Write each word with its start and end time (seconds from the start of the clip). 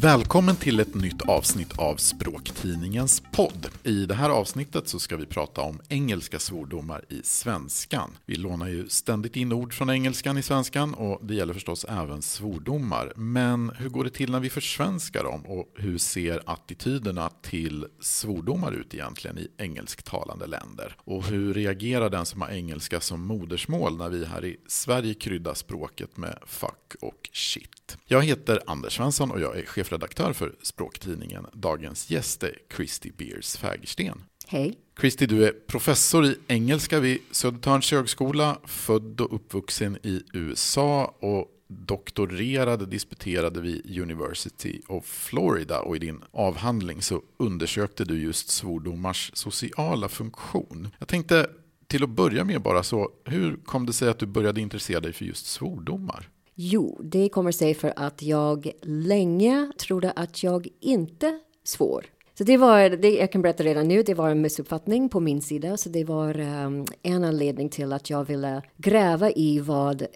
Välkommen 0.00 0.56
till 0.56 0.80
ett 0.80 0.94
nytt 0.94 1.22
avsnitt 1.22 1.78
av 1.78 1.96
Språktidningens 1.96 3.22
podd. 3.32 3.68
I 3.84 4.06
det 4.06 4.14
här 4.14 4.30
avsnittet 4.30 4.88
så 4.88 4.98
ska 4.98 5.16
vi 5.16 5.26
prata 5.26 5.60
om 5.60 5.80
engelska 5.88 6.38
svordomar 6.38 7.04
i 7.08 7.20
svenskan. 7.24 8.10
Vi 8.26 8.36
lånar 8.36 8.68
ju 8.68 8.88
ständigt 8.88 9.36
in 9.36 9.52
ord 9.52 9.74
från 9.74 9.90
engelskan 9.90 10.38
i 10.38 10.42
svenskan 10.42 10.94
och 10.94 11.26
det 11.26 11.34
gäller 11.34 11.54
förstås 11.54 11.84
även 11.88 12.22
svordomar. 12.22 13.12
Men 13.16 13.72
hur 13.78 13.88
går 13.88 14.04
det 14.04 14.10
till 14.10 14.30
när 14.30 14.40
vi 14.40 14.50
försvenskar 14.50 15.24
dem 15.24 15.46
och 15.46 15.72
hur 15.74 15.98
ser 15.98 16.42
attityderna 16.46 17.30
till 17.42 17.86
svordomar 18.00 18.72
ut 18.72 18.94
egentligen 18.94 19.38
i 19.38 19.48
engelsktalande 19.58 20.46
länder? 20.46 20.96
Och 20.98 21.24
hur 21.24 21.54
reagerar 21.54 22.10
den 22.10 22.26
som 22.26 22.42
har 22.42 22.48
engelska 22.48 23.00
som 23.00 23.26
modersmål 23.26 23.96
när 23.96 24.08
vi 24.08 24.24
här 24.24 24.44
i 24.44 24.56
Sverige 24.66 25.14
kryddar 25.14 25.54
språket 25.54 26.16
med 26.16 26.38
fuck 26.46 26.94
och 27.00 27.30
shit? 27.32 27.96
Jag 28.06 28.22
heter 28.22 28.60
Anders 28.66 28.96
Svensson 28.96 29.30
och 29.30 29.40
jag 29.40 29.58
är 29.58 29.66
chef 29.66 29.87
chefredaktör 29.88 30.32
för 30.32 30.54
språktidningen. 30.62 31.46
Dagens 31.52 32.10
gäst 32.10 32.42
är 32.42 32.58
Christy 32.76 33.10
Beers 33.16 33.56
Fägersten. 33.56 34.22
Hej. 34.46 34.74
Christy, 35.00 35.26
du 35.26 35.46
är 35.46 35.52
professor 35.66 36.24
i 36.24 36.36
engelska 36.46 37.00
vid 37.00 37.18
Södertörns 37.30 37.92
högskola, 37.92 38.58
född 38.64 39.20
och 39.20 39.34
uppvuxen 39.34 39.98
i 40.02 40.22
USA 40.32 41.14
och 41.20 41.46
doktorerade, 41.68 42.86
disputerade 42.86 43.60
vid 43.60 43.98
University 43.98 44.80
of 44.88 45.06
Florida 45.06 45.80
och 45.80 45.96
i 45.96 45.98
din 45.98 46.22
avhandling 46.30 47.02
så 47.02 47.22
undersökte 47.36 48.04
du 48.04 48.22
just 48.22 48.50
svordomars 48.50 49.30
sociala 49.34 50.08
funktion. 50.08 50.88
Jag 50.98 51.08
tänkte 51.08 51.50
till 51.86 52.02
att 52.02 52.10
börja 52.10 52.44
med 52.44 52.62
bara 52.62 52.82
så, 52.82 53.10
hur 53.24 53.56
kom 53.64 53.86
det 53.86 53.92
sig 53.92 54.08
att 54.08 54.18
du 54.18 54.26
började 54.26 54.60
intressera 54.60 55.00
dig 55.00 55.12
för 55.12 55.24
just 55.24 55.46
svordomar? 55.46 56.28
Jo, 56.60 57.00
det 57.02 57.28
kommer 57.28 57.52
sig 57.52 57.74
för 57.74 57.92
att 57.96 58.22
jag 58.22 58.70
länge 58.82 59.72
trodde 59.78 60.10
att 60.10 60.42
jag 60.42 60.68
inte 60.80 61.38
svor. 61.64 62.06
Så 62.38 62.44
det 62.44 62.56
var, 62.56 62.90
det, 62.90 63.10
jag 63.10 63.32
kan 63.32 63.42
berätta 63.42 63.64
redan 63.64 63.88
nu, 63.88 64.02
det 64.02 64.14
var 64.14 64.30
en 64.30 64.40
missuppfattning 64.40 65.08
på 65.08 65.20
min 65.20 65.42
sida. 65.42 65.76
Så 65.76 65.88
det 65.88 66.04
var 66.04 66.40
um, 66.40 66.84
en 67.02 67.24
anledning 67.24 67.68
till 67.68 67.92
att 67.92 68.10
jag 68.10 68.24
ville 68.24 68.62
gräva 68.76 69.30
i 69.30 69.60
vad, 69.60 70.06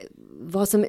vad 0.41 0.69
som 0.69 0.85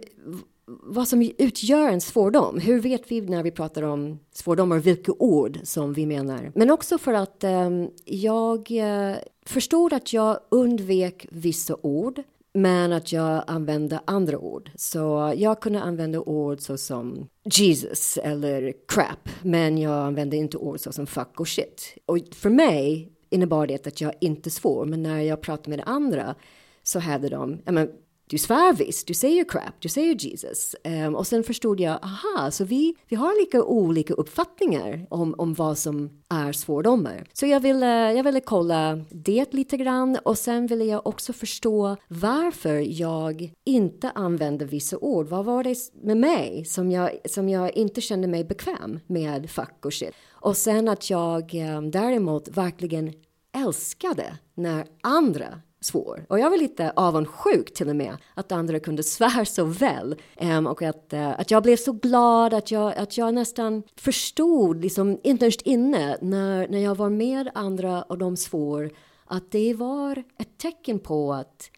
vad 0.65 1.07
som 1.07 1.31
utgör 1.37 1.89
en 1.89 2.01
svordom. 2.01 2.59
Hur 2.59 2.79
vet 2.79 3.11
vi 3.11 3.21
när 3.21 3.43
vi 3.43 3.51
pratar 3.51 3.83
om 3.83 4.19
svordomar 4.31 4.79
vilka 4.79 5.11
ord 5.11 5.59
som 5.63 5.93
vi 5.93 6.05
menar? 6.05 6.51
Men 6.55 6.71
också 6.71 6.97
för 6.97 7.13
att 7.13 7.43
um, 7.43 7.89
jag 8.05 8.71
uh, 8.71 9.15
förstod 9.45 9.93
att 9.93 10.13
jag 10.13 10.39
undvek 10.49 11.27
vissa 11.31 11.75
ord 11.81 12.23
men 12.53 12.93
att 12.93 13.11
jag 13.11 13.43
använde 13.47 13.99
andra 14.05 14.37
ord. 14.37 14.71
Så 14.75 15.33
jag 15.37 15.61
kunde 15.61 15.81
använda 15.81 16.19
ord 16.19 16.59
såsom 16.59 17.27
Jesus 17.43 18.17
eller 18.17 18.73
crap, 18.87 19.29
men 19.41 19.77
jag 19.77 20.05
använde 20.05 20.37
inte 20.37 20.57
ord 20.57 20.79
såsom 20.79 21.07
fuck 21.07 21.39
och 21.39 21.47
shit. 21.47 21.97
Och 22.05 22.17
för 22.31 22.49
mig 22.49 23.11
innebar 23.29 23.67
det 23.67 23.87
att 23.87 24.01
jag 24.01 24.13
inte 24.21 24.49
svor, 24.49 24.85
men 24.85 25.03
när 25.03 25.21
jag 25.21 25.41
pratade 25.41 25.69
med 25.69 25.83
andra 25.85 26.35
så 26.83 26.99
hade 26.99 27.29
de, 27.29 27.61
men, 27.65 27.89
du 28.27 28.37
svär 28.37 28.73
visst, 28.73 29.07
du 29.07 29.13
säger 29.13 29.43
crap, 29.43 29.73
du 29.79 29.89
säger 29.89 30.15
Jesus. 30.15 30.75
Um, 31.07 31.15
och 31.15 31.27
sen 31.27 31.43
förstod 31.43 31.79
jag, 31.79 31.99
aha, 32.03 32.51
så 32.51 32.63
vi, 32.63 32.95
vi 33.07 33.15
har 33.15 33.41
lika 33.41 33.63
olika 33.63 34.13
uppfattningar 34.13 35.07
om, 35.09 35.35
om 35.37 35.53
vad 35.53 35.77
som 35.77 36.09
är 36.29 36.51
svordomar. 36.51 37.23
Så 37.33 37.45
jag 37.45 37.59
ville, 37.59 38.13
jag 38.13 38.23
ville 38.23 38.39
kolla 38.39 38.99
det 39.09 39.53
lite 39.53 39.77
grann 39.77 40.17
och 40.25 40.37
sen 40.37 40.67
ville 40.67 40.85
jag 40.85 41.07
också 41.07 41.33
förstå 41.33 41.97
varför 42.07 42.99
jag 43.01 43.53
inte 43.65 44.09
använde 44.09 44.65
vissa 44.65 44.97
ord. 44.97 45.27
Vad 45.27 45.45
var 45.45 45.63
det 45.63 45.77
med 45.93 46.17
mig 46.17 46.65
som 46.65 46.91
jag, 46.91 47.11
som 47.25 47.49
jag 47.49 47.77
inte 47.77 48.01
kände 48.01 48.27
mig 48.27 48.43
bekväm 48.43 48.99
med 49.07 49.49
fuck 49.49 49.85
och 49.85 49.93
shit? 49.93 50.13
Och 50.31 50.57
sen 50.57 50.87
att 50.87 51.09
jag 51.09 51.53
um, 51.53 51.91
däremot 51.91 52.47
verkligen 52.47 53.13
älskade 53.55 54.37
när 54.53 54.85
andra 55.01 55.61
svår. 55.85 56.25
Och 56.29 56.39
jag 56.39 56.49
var 56.49 56.57
lite 56.57 56.91
avundsjuk 56.95 57.73
till 57.73 57.89
och 57.89 57.95
med 57.95 58.17
att 58.33 58.51
andra 58.51 58.79
kunde 58.79 59.03
svära 59.03 59.45
så 59.45 59.65
väl. 59.65 60.15
Um, 60.41 60.67
och 60.67 60.81
att, 60.81 61.13
uh, 61.13 61.39
att 61.39 61.51
jag 61.51 61.63
blev 61.63 61.77
så 61.77 61.91
glad 61.91 62.53
att 62.53 62.71
jag, 62.71 62.97
att 62.97 63.17
jag 63.17 63.33
nästan 63.33 63.83
förstod, 63.95 64.81
liksom 64.81 65.19
innerst 65.23 65.61
inne, 65.61 66.17
när, 66.21 66.67
när 66.67 66.79
jag 66.79 66.95
var 66.95 67.09
med 67.09 67.49
andra 67.53 68.01
och 68.03 68.17
de 68.17 68.37
svor, 68.37 68.91
att 69.25 69.51
det 69.51 69.73
var 69.73 70.23
ett 70.37 70.57
tecken 70.57 70.99
på 70.99 71.33
att 71.33 71.69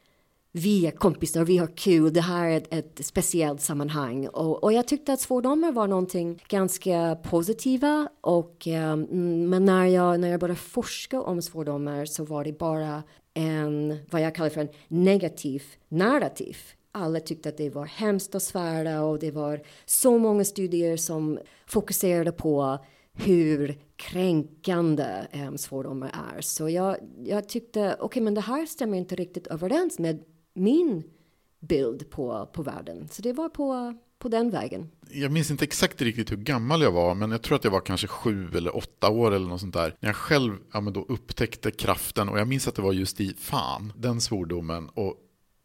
vi 0.52 0.88
är 0.88 0.92
kompisar, 0.92 1.46
vi 1.46 1.58
har 1.58 1.78
kul, 1.78 2.14
det 2.14 2.22
här 2.22 2.50
är 2.50 2.58
ett, 2.58 2.74
ett 2.74 3.06
speciellt 3.06 3.62
sammanhang. 3.62 4.28
Och, 4.28 4.64
och, 4.64 4.74
jag 4.74 4.88
tyckte 4.88 5.14
att 5.14 5.20
svordomar 5.20 5.72
var 5.72 5.88
någonting 5.88 6.44
ganska 6.48 7.18
positiva. 7.24 8.10
Och, 8.22 8.68
eh, 8.68 8.96
men 8.96 9.66
när 9.66 9.86
jag, 9.86 10.20
när 10.20 10.28
jag 10.28 10.40
började 10.40 10.60
forska 10.60 11.22
om 11.22 11.42
svordomar 11.42 12.06
så 12.06 12.24
var 12.24 12.44
det 12.44 12.60
bara 12.60 13.04
en, 13.36 13.98
vad 14.10 14.22
jag 14.22 14.36
kallar 14.36 14.50
för 14.50 14.62
en 14.62 14.70
negativ 14.88 15.64
narrativ. 15.88 16.58
Alla 16.92 17.20
tyckte 17.20 17.50
att 17.50 17.58
det 17.58 17.70
var 17.70 17.86
hemskt 17.86 18.36
att 18.36 18.44
svära 18.44 19.04
och 19.04 19.20
det 19.20 19.32
var 19.32 19.62
så 19.86 20.18
många 20.18 20.46
studier 20.46 20.98
som 20.98 21.40
fokuserade 21.66 22.32
på 22.32 22.80
hur 23.14 23.78
kränkande 23.96 25.28
eh, 25.32 25.54
svordomar 25.56 26.16
är. 26.36 26.42
Så 26.42 26.70
jag, 26.70 26.98
jag 27.24 27.50
tyckte, 27.50 27.94
okej 27.94 28.06
okay, 28.06 28.24
men 28.24 28.34
det 28.34 28.42
här 28.42 28.66
stämmer 28.66 28.98
inte 28.98 29.16
riktigt 29.16 29.48
överens 29.48 30.00
med 30.00 30.24
min 30.54 31.04
bild 31.60 32.10
på, 32.10 32.50
på 32.54 32.64
världen. 32.64 33.08
Så 33.12 33.22
det 33.22 33.34
var 33.34 33.50
på, 33.50 33.94
på 34.26 34.30
den 34.30 34.50
vägen. 34.50 34.90
Jag 35.10 35.32
minns 35.32 35.52
inte 35.52 35.66
exakt 35.66 36.02
riktigt 36.02 36.32
hur 36.32 36.38
gammal 36.38 36.82
jag 36.82 36.92
var, 36.92 37.16
men 37.16 37.32
jag 37.32 37.42
tror 37.42 37.56
att 37.56 37.64
jag 37.64 37.72
var 37.72 37.80
kanske 37.80 38.08
sju 38.08 38.50
eller 38.56 38.76
åtta 38.76 39.10
år 39.10 39.34
eller 39.34 39.48
något 39.48 39.62
sånt 39.62 39.74
där. 39.74 39.96
När 40.00 40.10
jag 40.10 40.16
själv 40.16 40.58
ja, 40.74 40.82
men 40.82 40.94
då 40.94 41.06
upptäckte 41.10 41.72
kraften, 41.72 42.30
och 42.30 42.40
jag 42.40 42.48
minns 42.48 42.68
att 42.68 42.76
det 42.76 42.82
var 42.82 42.94
just 42.94 43.22
i 43.22 43.34
fan, 43.40 43.94
den 43.98 44.22
svordomen. 44.22 44.90
Och 44.90 45.16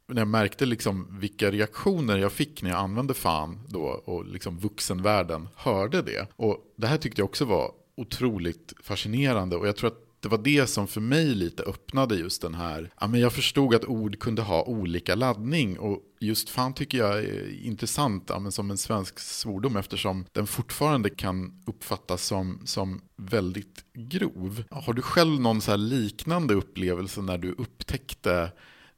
när 0.08 0.20
jag 0.20 0.28
märkte 0.28 0.66
liksom 0.66 1.18
vilka 1.20 1.50
reaktioner 1.50 2.18
jag 2.18 2.32
fick 2.32 2.62
när 2.62 2.70
jag 2.70 2.78
använde 2.78 3.14
fan 3.14 3.60
då, 3.68 3.82
och 3.82 4.24
liksom 4.24 4.58
vuxenvärlden 4.58 5.48
hörde 5.56 6.02
det. 6.02 6.26
Och 6.36 6.58
det 6.76 6.86
här 6.86 6.96
tyckte 6.96 7.20
jag 7.20 7.28
också 7.28 7.44
var 7.44 7.72
otroligt 7.96 8.72
fascinerande, 8.82 9.56
och 9.56 9.68
jag 9.68 9.76
tror 9.76 9.88
att 9.88 10.09
det 10.20 10.28
var 10.28 10.38
det 10.38 10.66
som 10.66 10.88
för 10.88 11.00
mig 11.00 11.26
lite 11.26 11.62
öppnade 11.62 12.16
just 12.16 12.42
den 12.42 12.54
här, 12.54 12.90
ja 13.00 13.06
men 13.06 13.20
jag 13.20 13.32
förstod 13.32 13.74
att 13.74 13.84
ord 13.84 14.18
kunde 14.18 14.42
ha 14.42 14.62
olika 14.64 15.14
laddning 15.14 15.78
och 15.78 16.02
just 16.20 16.50
fan 16.50 16.74
tycker 16.74 16.98
jag 16.98 17.18
är 17.18 17.64
intressant 17.64 18.24
ja, 18.28 18.38
men 18.38 18.52
som 18.52 18.70
en 18.70 18.78
svensk 18.78 19.18
svordom 19.18 19.76
eftersom 19.76 20.24
den 20.32 20.46
fortfarande 20.46 21.10
kan 21.10 21.62
uppfattas 21.66 22.24
som, 22.26 22.60
som 22.64 23.00
väldigt 23.16 23.84
grov. 23.94 24.64
Har 24.70 24.92
du 24.92 25.02
själv 25.02 25.40
någon 25.40 25.60
så 25.60 25.76
liknande 25.76 26.54
upplevelse 26.54 27.22
när 27.22 27.38
du 27.38 27.52
upptäckte 27.52 28.52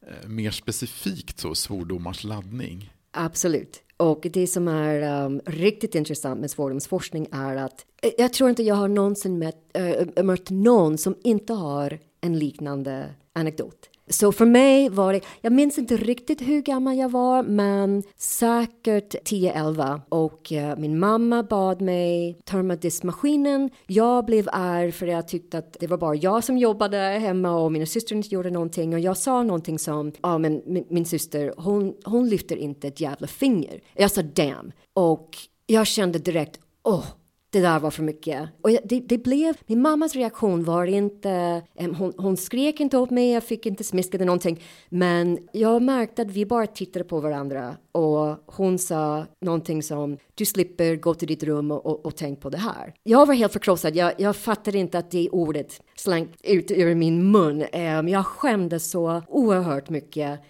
eh, 0.07 0.29
mer 0.29 0.51
specifikt 0.51 1.39
så 1.39 1.55
svordomars 1.55 2.25
laddning? 2.25 2.93
Absolut. 3.13 3.83
Och 3.97 4.27
det 4.33 4.47
som 4.47 4.69
är 4.69 5.25
um, 5.25 5.41
riktigt 5.47 5.95
intressant 5.95 6.41
med 6.41 6.51
svordomsforskning 6.51 7.27
är 7.33 7.57
att 7.57 7.87
eh, 8.03 8.11
jag 8.19 8.33
tror 8.33 8.51
inte 8.51 8.63
jag 8.63 8.75
har 8.75 8.89
någonsin 8.89 9.39
mött, 9.39 9.77
äh, 10.17 10.25
mött 10.25 10.51
någon 10.51 10.99
som 10.99 11.17
inte 11.25 11.53
har 11.53 11.99
en 12.21 12.39
liknande 12.39 13.15
anekdot. 13.33 13.91
Så 14.13 14.33
för 14.33 14.47
mig 14.47 14.89
var 14.89 15.13
det, 15.13 15.21
jag 15.41 15.53
minns 15.53 15.79
inte 15.79 15.97
riktigt 15.97 16.41
hur 16.41 16.63
gammal 16.63 16.97
jag 16.97 17.09
var, 17.09 17.43
men 17.43 18.03
säkert 18.17 19.15
10-11. 19.15 20.01
Och 20.09 20.53
eh, 20.53 20.77
min 20.77 20.99
mamma 20.99 21.43
bad 21.43 21.81
mig 21.81 22.39
tömma 22.45 22.77
diskmaskinen. 22.77 23.71
Jag 23.87 24.25
blev 24.25 24.49
arg 24.53 24.93
för 24.93 25.07
jag 25.07 25.29
tyckte 25.29 25.59
att 25.59 25.77
det 25.81 25.87
var 25.87 25.99
bara 25.99 26.15
jag 26.15 26.45
som 26.45 26.59
jobbade 26.59 26.97
hemma 26.97 27.55
och 27.55 27.73
mina 27.73 27.87
systrar 27.87 28.17
inte 28.17 28.35
gjorde 28.35 28.51
någonting. 28.51 28.95
Och 28.95 29.01
jag 29.01 29.17
sa 29.17 29.43
någonting 29.43 29.79
som, 29.79 30.13
ja 30.23 30.39
men 30.39 30.63
min, 30.67 30.85
min 30.91 31.05
syster, 31.05 31.55
hon, 31.57 31.95
hon 32.05 32.29
lyfter 32.29 32.57
inte 32.57 32.89
ett 32.89 33.01
jävla 33.01 33.27
finger. 33.27 33.81
Jag 33.95 34.11
sa 34.11 34.23
damn. 34.23 34.73
Och 34.95 35.29
jag 35.67 35.87
kände 35.87 36.19
direkt, 36.19 36.61
åh, 36.83 36.95
oh, 36.95 37.05
det 37.53 37.61
där 37.61 37.81
var 37.81 37.91
för 37.91 38.03
mycket. 38.03 38.49
Och 38.63 38.71
det, 38.85 39.01
det 39.01 39.19
blev, 39.19 39.55
min 39.67 39.83
mammas 39.83 40.15
reaktion 40.15 40.65
var 40.65 40.85
inte, 40.85 41.63
eh, 41.75 41.95
hon, 41.95 42.13
hon 42.17 42.37
skrek 42.37 42.81
inte 42.81 42.99
åt 42.99 43.11
mig, 43.11 43.33
jag 43.33 43.45
fick 43.45 43.67
inte 43.67 43.85
smiska 43.85 44.17
eller 44.17 44.27
någonting. 44.27 44.63
Men 44.89 45.39
jag 45.53 45.83
märkte 45.83 46.23
att 46.23 46.31
vi 46.31 46.47
bara 46.47 46.67
tittade 46.67 47.05
på 47.05 47.21
varandra 47.21 47.77
och 47.93 48.37
hon 48.47 48.79
sa 48.79 49.25
någonting 49.41 49.83
som 49.83 50.19
du 50.35 50.45
slipper 50.45 50.97
gå 50.97 51.15
till 51.15 51.29
ditt 51.29 51.43
rum 51.43 51.71
och, 51.71 51.87
och, 51.87 52.07
och 52.07 52.17
tänk 52.17 52.41
på 52.41 52.51
det 52.51 52.59
här. 52.59 52.95
Jag 53.03 53.27
var 53.27 53.35
helt 53.35 53.53
förkrossad, 53.53 53.97
jag, 53.97 54.13
jag 54.19 54.37
fattade 54.37 54.79
inte 54.79 54.99
att 54.99 55.11
det 55.11 55.29
ordet 55.31 55.83
slank 55.97 56.31
ut 56.43 56.71
ur 56.71 56.95
min 56.95 57.31
mun. 57.31 57.65
Ehm, 57.73 58.09
jag 58.09 58.27
skämdes 58.27 58.91
så 58.91 59.23
oerhört 59.29 59.91
mycket. 59.91 60.41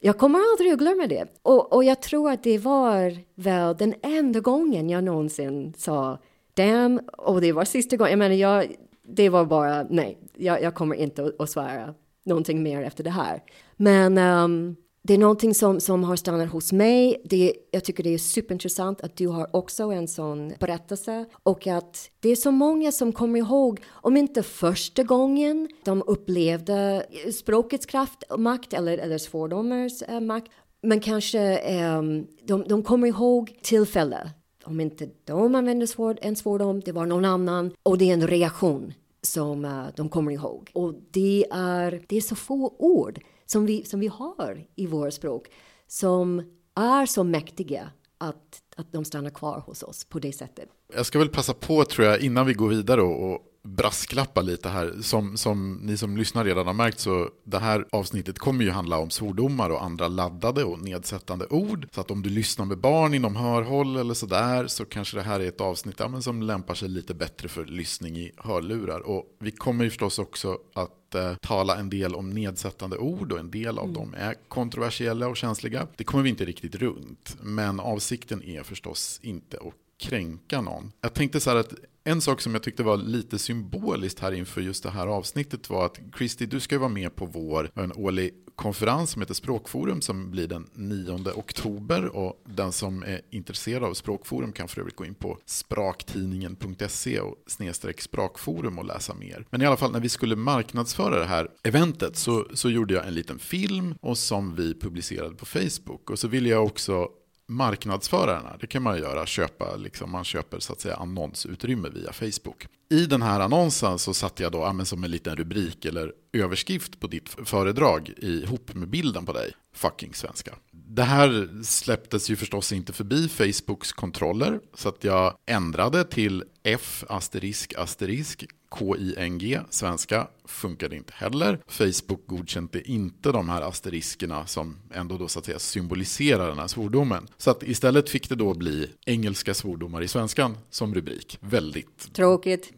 Jag 0.00 0.18
kommer 0.18 0.38
aldrig 0.52 0.72
att 0.72 0.78
glömma 0.78 1.06
det. 1.06 1.26
Och, 1.42 1.72
och 1.72 1.84
jag 1.84 2.02
tror 2.02 2.30
att 2.30 2.42
det 2.42 2.58
var 2.58 3.18
väl 3.34 3.76
den 3.76 3.94
enda 4.02 4.40
gången 4.40 4.90
jag 4.90 5.04
någonsin 5.04 5.74
sa 5.76 6.18
damn, 6.58 7.00
och 7.18 7.40
det 7.40 7.52
var 7.52 7.64
sista 7.64 7.96
gången. 7.96 8.10
Jag 8.10 8.18
menar, 8.18 8.34
jag, 8.34 8.74
det 9.08 9.28
var 9.28 9.44
bara 9.44 9.86
nej, 9.90 10.18
jag, 10.36 10.62
jag 10.62 10.74
kommer 10.74 10.96
inte 10.96 11.24
att, 11.24 11.40
att 11.40 11.50
svära 11.50 11.94
någonting 12.24 12.62
mer 12.62 12.82
efter 12.82 13.04
det 13.04 13.10
här. 13.10 13.42
Men 13.76 14.18
um, 14.18 14.76
det 15.02 15.14
är 15.14 15.18
någonting 15.18 15.54
som, 15.54 15.80
som 15.80 16.04
har 16.04 16.16
stannat 16.16 16.50
hos 16.50 16.72
mig. 16.72 17.22
Det, 17.24 17.52
jag 17.70 17.84
tycker 17.84 18.04
det 18.04 18.14
är 18.14 18.18
superintressant 18.18 19.00
att 19.00 19.16
du 19.16 19.28
har 19.28 19.56
också 19.56 19.82
en 19.82 20.08
sån 20.08 20.52
berättelse 20.60 21.24
och 21.42 21.66
att 21.66 22.10
det 22.20 22.28
är 22.28 22.36
så 22.36 22.50
många 22.50 22.92
som 22.92 23.12
kommer 23.12 23.38
ihåg, 23.38 23.80
om 23.88 24.16
inte 24.16 24.42
första 24.42 25.02
gången 25.02 25.68
de 25.84 26.02
upplevde 26.06 27.06
språkets 27.32 27.86
kraft 27.86 28.22
och 28.22 28.40
makt 28.40 28.72
eller, 28.72 28.98
eller 28.98 29.18
svordomars 29.18 30.02
eh, 30.02 30.20
makt, 30.20 30.52
men 30.82 31.00
kanske 31.00 31.58
um, 31.98 32.26
de, 32.42 32.64
de 32.68 32.82
kommer 32.82 33.08
ihåg 33.08 33.58
tillfälle. 33.62 34.30
Om 34.68 34.80
inte 34.80 35.08
de 35.24 35.54
använder 35.54 35.86
svår, 35.86 36.18
en 36.22 36.36
svordom, 36.36 36.80
det 36.80 36.92
var 36.92 37.06
någon 37.06 37.24
annan 37.24 37.72
och 37.82 37.98
det 37.98 38.10
är 38.10 38.14
en 38.14 38.26
reaktion 38.26 38.92
som 39.22 39.64
uh, 39.64 39.86
de 39.96 40.08
kommer 40.08 40.32
ihåg. 40.32 40.70
Och 40.74 40.94
det 41.10 41.46
är, 41.50 42.04
det 42.08 42.16
är 42.16 42.20
så 42.20 42.34
få 42.34 42.76
ord 42.78 43.20
som 43.46 43.66
vi, 43.66 43.84
som 43.84 44.00
vi 44.00 44.06
har 44.06 44.66
i 44.74 44.86
vårt 44.86 45.12
språk 45.12 45.48
som 45.86 46.42
är 46.74 47.06
så 47.06 47.24
mäktiga 47.24 47.90
att, 48.18 48.62
att 48.76 48.92
de 48.92 49.04
stannar 49.04 49.30
kvar 49.30 49.60
hos 49.66 49.82
oss 49.82 50.04
på 50.04 50.18
det 50.18 50.32
sättet. 50.32 50.68
Jag 50.94 51.06
ska 51.06 51.18
väl 51.18 51.28
passa 51.28 51.54
på 51.54 51.84
tror 51.84 52.06
jag 52.06 52.20
innan 52.20 52.46
vi 52.46 52.52
går 52.52 52.68
vidare 52.68 53.02
och, 53.02 53.32
och 53.32 53.40
brasklappa 53.76 54.40
lite 54.40 54.68
här. 54.68 54.94
Som, 55.02 55.36
som 55.36 55.74
ni 55.82 55.96
som 55.96 56.16
lyssnar 56.16 56.44
redan 56.44 56.66
har 56.66 56.74
märkt 56.74 56.98
så 56.98 57.30
det 57.44 57.58
här 57.58 57.86
avsnittet 57.92 58.38
kommer 58.38 58.64
ju 58.64 58.70
handla 58.70 58.98
om 58.98 59.10
svordomar 59.10 59.70
och 59.70 59.82
andra 59.84 60.08
laddade 60.08 60.64
och 60.64 60.82
nedsättande 60.82 61.46
ord. 61.46 61.88
Så 61.92 62.00
att 62.00 62.10
om 62.10 62.22
du 62.22 62.30
lyssnar 62.30 62.66
med 62.66 62.78
barn 62.78 63.14
inom 63.14 63.36
hörhåll 63.36 63.96
eller 63.96 64.14
sådär 64.14 64.66
så 64.66 64.84
kanske 64.84 65.16
det 65.16 65.22
här 65.22 65.40
är 65.40 65.48
ett 65.48 65.60
avsnitt 65.60 65.96
ja, 65.98 66.08
men 66.08 66.22
som 66.22 66.42
lämpar 66.42 66.74
sig 66.74 66.88
lite 66.88 67.14
bättre 67.14 67.48
för 67.48 67.64
lyssning 67.64 68.16
i 68.16 68.32
hörlurar. 68.36 69.00
Och 69.00 69.24
vi 69.40 69.50
kommer 69.50 69.84
ju 69.84 69.90
förstås 69.90 70.18
också 70.18 70.58
att 70.74 71.14
eh, 71.14 71.34
tala 71.34 71.76
en 71.76 71.90
del 71.90 72.14
om 72.14 72.30
nedsättande 72.30 72.96
ord 72.96 73.32
och 73.32 73.38
en 73.38 73.50
del 73.50 73.78
av 73.78 73.84
mm. 73.84 73.94
dem 73.94 74.14
är 74.18 74.34
kontroversiella 74.48 75.28
och 75.28 75.36
känsliga. 75.36 75.86
Det 75.96 76.04
kommer 76.04 76.24
vi 76.24 76.30
inte 76.30 76.44
riktigt 76.44 76.74
runt, 76.74 77.36
men 77.40 77.80
avsikten 77.80 78.42
är 78.42 78.62
förstås 78.62 79.20
inte 79.22 79.56
att 79.56 79.74
kränka 79.98 80.60
någon. 80.60 80.92
Jag 81.00 81.14
tänkte 81.14 81.40
så 81.40 81.50
här 81.50 81.56
att 81.56 81.74
en 82.04 82.20
sak 82.20 82.40
som 82.40 82.52
jag 82.52 82.62
tyckte 82.62 82.82
var 82.82 82.96
lite 82.96 83.38
symboliskt 83.38 84.20
här 84.20 84.32
inför 84.32 84.60
just 84.60 84.82
det 84.82 84.90
här 84.90 85.06
avsnittet 85.06 85.70
var 85.70 85.86
att 85.86 86.00
Christy, 86.16 86.46
du 86.46 86.60
ska 86.60 86.74
ju 86.74 86.78
vara 86.78 86.88
med 86.88 87.16
på 87.16 87.26
vår 87.26 87.70
en 87.74 87.92
årlig 87.92 88.30
konferens 88.58 89.10
som 89.10 89.22
heter 89.22 89.34
Språkforum 89.34 90.00
som 90.00 90.30
blir 90.30 90.48
den 90.48 90.66
9 90.74 91.32
oktober 91.34 92.04
och 92.04 92.42
den 92.44 92.72
som 92.72 93.02
är 93.02 93.20
intresserad 93.30 93.84
av 93.84 93.94
Språkforum 93.94 94.52
kan 94.52 94.68
för 94.68 94.80
övrigt 94.80 94.96
gå 94.96 95.04
in 95.04 95.14
på 95.14 95.38
spraktidningen.se 95.46 97.20
och 97.20 97.36
snedstreck 97.46 98.00
språkforum 98.00 98.78
och 98.78 98.84
läsa 98.84 99.14
mer. 99.14 99.46
Men 99.50 99.62
i 99.62 99.66
alla 99.66 99.76
fall 99.76 99.92
när 99.92 100.00
vi 100.00 100.08
skulle 100.08 100.36
marknadsföra 100.36 101.18
det 101.18 101.26
här 101.26 101.48
eventet 101.64 102.16
så, 102.16 102.46
så 102.54 102.70
gjorde 102.70 102.94
jag 102.94 103.06
en 103.06 103.14
liten 103.14 103.38
film 103.38 103.94
och 104.00 104.18
som 104.18 104.54
vi 104.54 104.74
publicerade 104.74 105.34
på 105.34 105.46
Facebook 105.46 106.10
och 106.10 106.18
så 106.18 106.28
ville 106.28 106.48
jag 106.48 106.64
också 106.64 107.08
marknadsföra 107.48 108.32
den 108.32 108.46
här. 108.46 108.56
Det 108.60 108.66
kan 108.66 108.82
man 108.82 108.98
göra, 108.98 109.26
köpa, 109.26 109.76
liksom, 109.76 110.10
man 110.10 110.24
köper 110.24 110.58
så 110.58 110.72
att 110.72 110.80
säga 110.80 110.96
annonsutrymme 110.96 111.88
via 111.88 112.12
Facebook. 112.12 112.66
I 112.90 113.06
den 113.06 113.22
här 113.22 113.40
annonsen 113.40 113.98
så 113.98 114.14
satte 114.14 114.42
jag 114.42 114.52
då 114.52 114.58
ja, 114.58 114.84
som 114.84 115.04
en 115.04 115.10
liten 115.10 115.36
rubrik 115.36 115.84
eller 115.84 116.12
överskrift 116.32 117.00
på 117.00 117.06
ditt 117.06 117.28
föredrag 117.28 118.12
ihop 118.16 118.74
med 118.74 118.88
bilden 118.88 119.26
på 119.26 119.32
dig. 119.32 119.52
Fucking 119.74 120.14
svenska. 120.14 120.54
Det 120.70 121.02
här 121.02 121.62
släpptes 121.62 122.30
ju 122.30 122.36
förstås 122.36 122.72
inte 122.72 122.92
förbi 122.92 123.28
Facebooks 123.28 123.92
kontroller 123.92 124.60
så 124.74 124.88
att 124.88 125.04
jag 125.04 125.34
ändrade 125.46 126.04
till 126.04 126.44
F 126.62 127.04
asterisk 127.08 127.74
asterisk 127.76 128.46
KING, 128.78 129.58
svenska, 129.70 130.28
funkade 130.44 130.96
inte 130.96 131.12
heller. 131.16 131.60
Facebook 131.66 132.26
godkände 132.26 132.90
inte 132.90 133.32
de 133.32 133.48
här 133.48 133.62
asteriskerna 133.62 134.46
som 134.46 134.76
ändå 134.94 135.18
då 135.18 135.28
så 135.28 135.38
att 135.38 135.44
säga 135.44 135.58
symboliserar 135.58 136.48
den 136.48 136.58
här 136.58 136.66
svordomen. 136.66 137.26
Så 137.36 137.50
att 137.50 137.62
istället 137.62 138.10
fick 138.10 138.28
det 138.28 138.34
då 138.34 138.54
bli 138.54 138.90
engelska 139.06 139.54
svordomar 139.54 140.02
i 140.02 140.08
svenskan 140.08 140.58
som 140.70 140.94
rubrik. 140.94 141.38
Väldigt... 141.40 142.14
Tråkigt. 142.14 142.72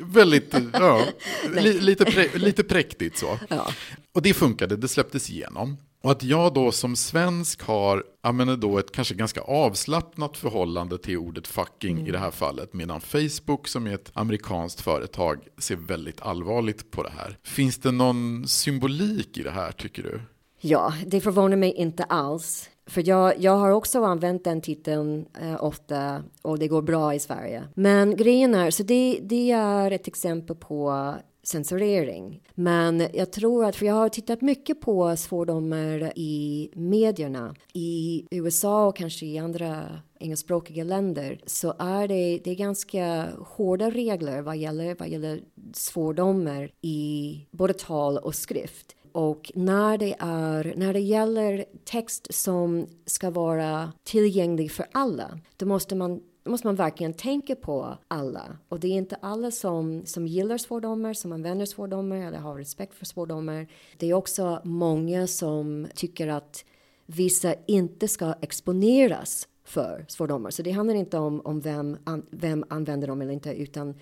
Väldigt, 0.00 0.54
ja, 0.72 1.04
li, 1.54 1.80
lite, 1.80 2.04
pre, 2.04 2.38
lite 2.38 2.64
präktigt 2.64 3.18
så. 3.18 3.38
Ja. 3.48 3.66
Och 4.14 4.22
det 4.22 4.34
funkade, 4.34 4.76
det 4.76 4.88
släpptes 4.88 5.30
igenom. 5.30 5.76
Och 6.04 6.10
att 6.10 6.22
jag 6.22 6.54
då 6.54 6.72
som 6.72 6.96
svensk 6.96 7.62
har 7.62 8.04
använder 8.22 8.56
då 8.56 8.78
ett 8.78 8.92
kanske 8.92 9.14
ganska 9.14 9.40
avslappnat 9.40 10.36
förhållande 10.36 10.98
till 10.98 11.18
ordet 11.18 11.46
fucking 11.46 11.96
mm. 11.96 12.06
i 12.06 12.10
det 12.10 12.18
här 12.18 12.30
fallet. 12.30 12.72
Medan 12.72 13.00
Facebook 13.00 13.68
som 13.68 13.86
är 13.86 13.94
ett 13.94 14.10
amerikanskt 14.14 14.80
företag 14.80 15.38
ser 15.58 15.76
väldigt 15.76 16.20
allvarligt 16.20 16.90
på 16.90 17.02
det 17.02 17.10
här. 17.10 17.38
Finns 17.42 17.78
det 17.78 17.90
någon 17.90 18.48
symbolik 18.48 19.38
i 19.38 19.42
det 19.42 19.50
här 19.50 19.72
tycker 19.72 20.02
du? 20.02 20.20
Ja, 20.60 20.94
det 21.06 21.20
förvånar 21.20 21.56
mig 21.56 21.72
inte 21.72 22.04
alls. 22.04 22.70
För 22.86 23.08
jag, 23.08 23.40
jag 23.40 23.56
har 23.56 23.70
också 23.70 24.04
använt 24.04 24.44
den 24.44 24.60
titeln 24.60 25.26
eh, 25.40 25.64
ofta 25.64 26.22
och 26.42 26.58
det 26.58 26.68
går 26.68 26.82
bra 26.82 27.14
i 27.14 27.18
Sverige. 27.18 27.64
Men 27.74 28.16
grejen 28.16 28.54
är, 28.54 28.70
så 28.70 28.82
det, 28.82 29.18
det 29.22 29.50
är 29.50 29.90
ett 29.90 30.08
exempel 30.08 30.56
på 30.56 31.14
censurering. 31.46 32.42
Men 32.54 33.08
jag 33.12 33.32
tror 33.32 33.64
att, 33.64 33.76
för 33.76 33.86
jag 33.86 33.94
har 33.94 34.08
tittat 34.08 34.40
mycket 34.40 34.80
på 34.80 35.16
svordomar 35.16 36.12
i 36.16 36.70
medierna 36.74 37.54
i 37.72 38.24
USA 38.30 38.86
och 38.86 38.96
kanske 38.96 39.26
i 39.26 39.38
andra 39.38 39.84
engelskspråkiga 40.18 40.84
länder 40.84 41.40
så 41.46 41.74
är 41.78 42.08
det, 42.08 42.40
det 42.44 42.50
är 42.50 42.54
ganska 42.54 43.28
hårda 43.38 43.90
regler 43.90 44.42
vad 44.42 44.56
gäller, 44.56 44.96
vad 44.98 45.08
gäller 45.08 45.40
svordomar 45.74 46.70
i 46.80 47.40
både 47.50 47.74
tal 47.74 48.18
och 48.18 48.34
skrift. 48.34 48.96
Och 49.14 49.52
när 49.54 49.98
det, 49.98 50.16
är, 50.18 50.74
när 50.76 50.92
det 50.92 51.00
gäller 51.00 51.64
text 51.84 52.34
som 52.34 52.86
ska 53.06 53.30
vara 53.30 53.92
tillgänglig 54.04 54.72
för 54.72 54.86
alla, 54.92 55.38
då 55.56 55.66
måste 55.66 55.94
man 55.94 56.20
måste 56.44 56.66
man 56.66 56.74
verkligen 56.74 57.14
tänka 57.14 57.56
på 57.56 57.98
alla. 58.08 58.58
Och 58.68 58.80
det 58.80 58.88
är 58.88 58.92
inte 58.92 59.16
alla 59.20 59.50
som, 59.50 60.06
som 60.06 60.26
gillar 60.26 60.58
svordomar, 60.58 61.14
som 61.14 61.32
använder 61.32 61.66
svordomar 61.66 62.16
eller 62.16 62.38
har 62.38 62.56
respekt 62.56 62.94
för 62.94 63.06
svordomar. 63.06 63.66
Det 63.98 64.10
är 64.10 64.14
också 64.14 64.60
många 64.64 65.26
som 65.26 65.86
tycker 65.94 66.28
att 66.28 66.64
vissa 67.06 67.54
inte 67.66 68.08
ska 68.08 68.34
exponeras 68.40 69.48
för 69.64 70.04
svordomar. 70.08 70.50
Så 70.50 70.62
det 70.62 70.70
handlar 70.70 70.94
inte 70.94 71.18
om, 71.18 71.40
om 71.40 71.60
vem, 71.60 71.96
an, 72.04 72.26
vem 72.30 72.64
använder 72.68 73.08
dem 73.08 73.22
eller 73.22 73.32
inte, 73.32 73.54
utan 73.54 73.94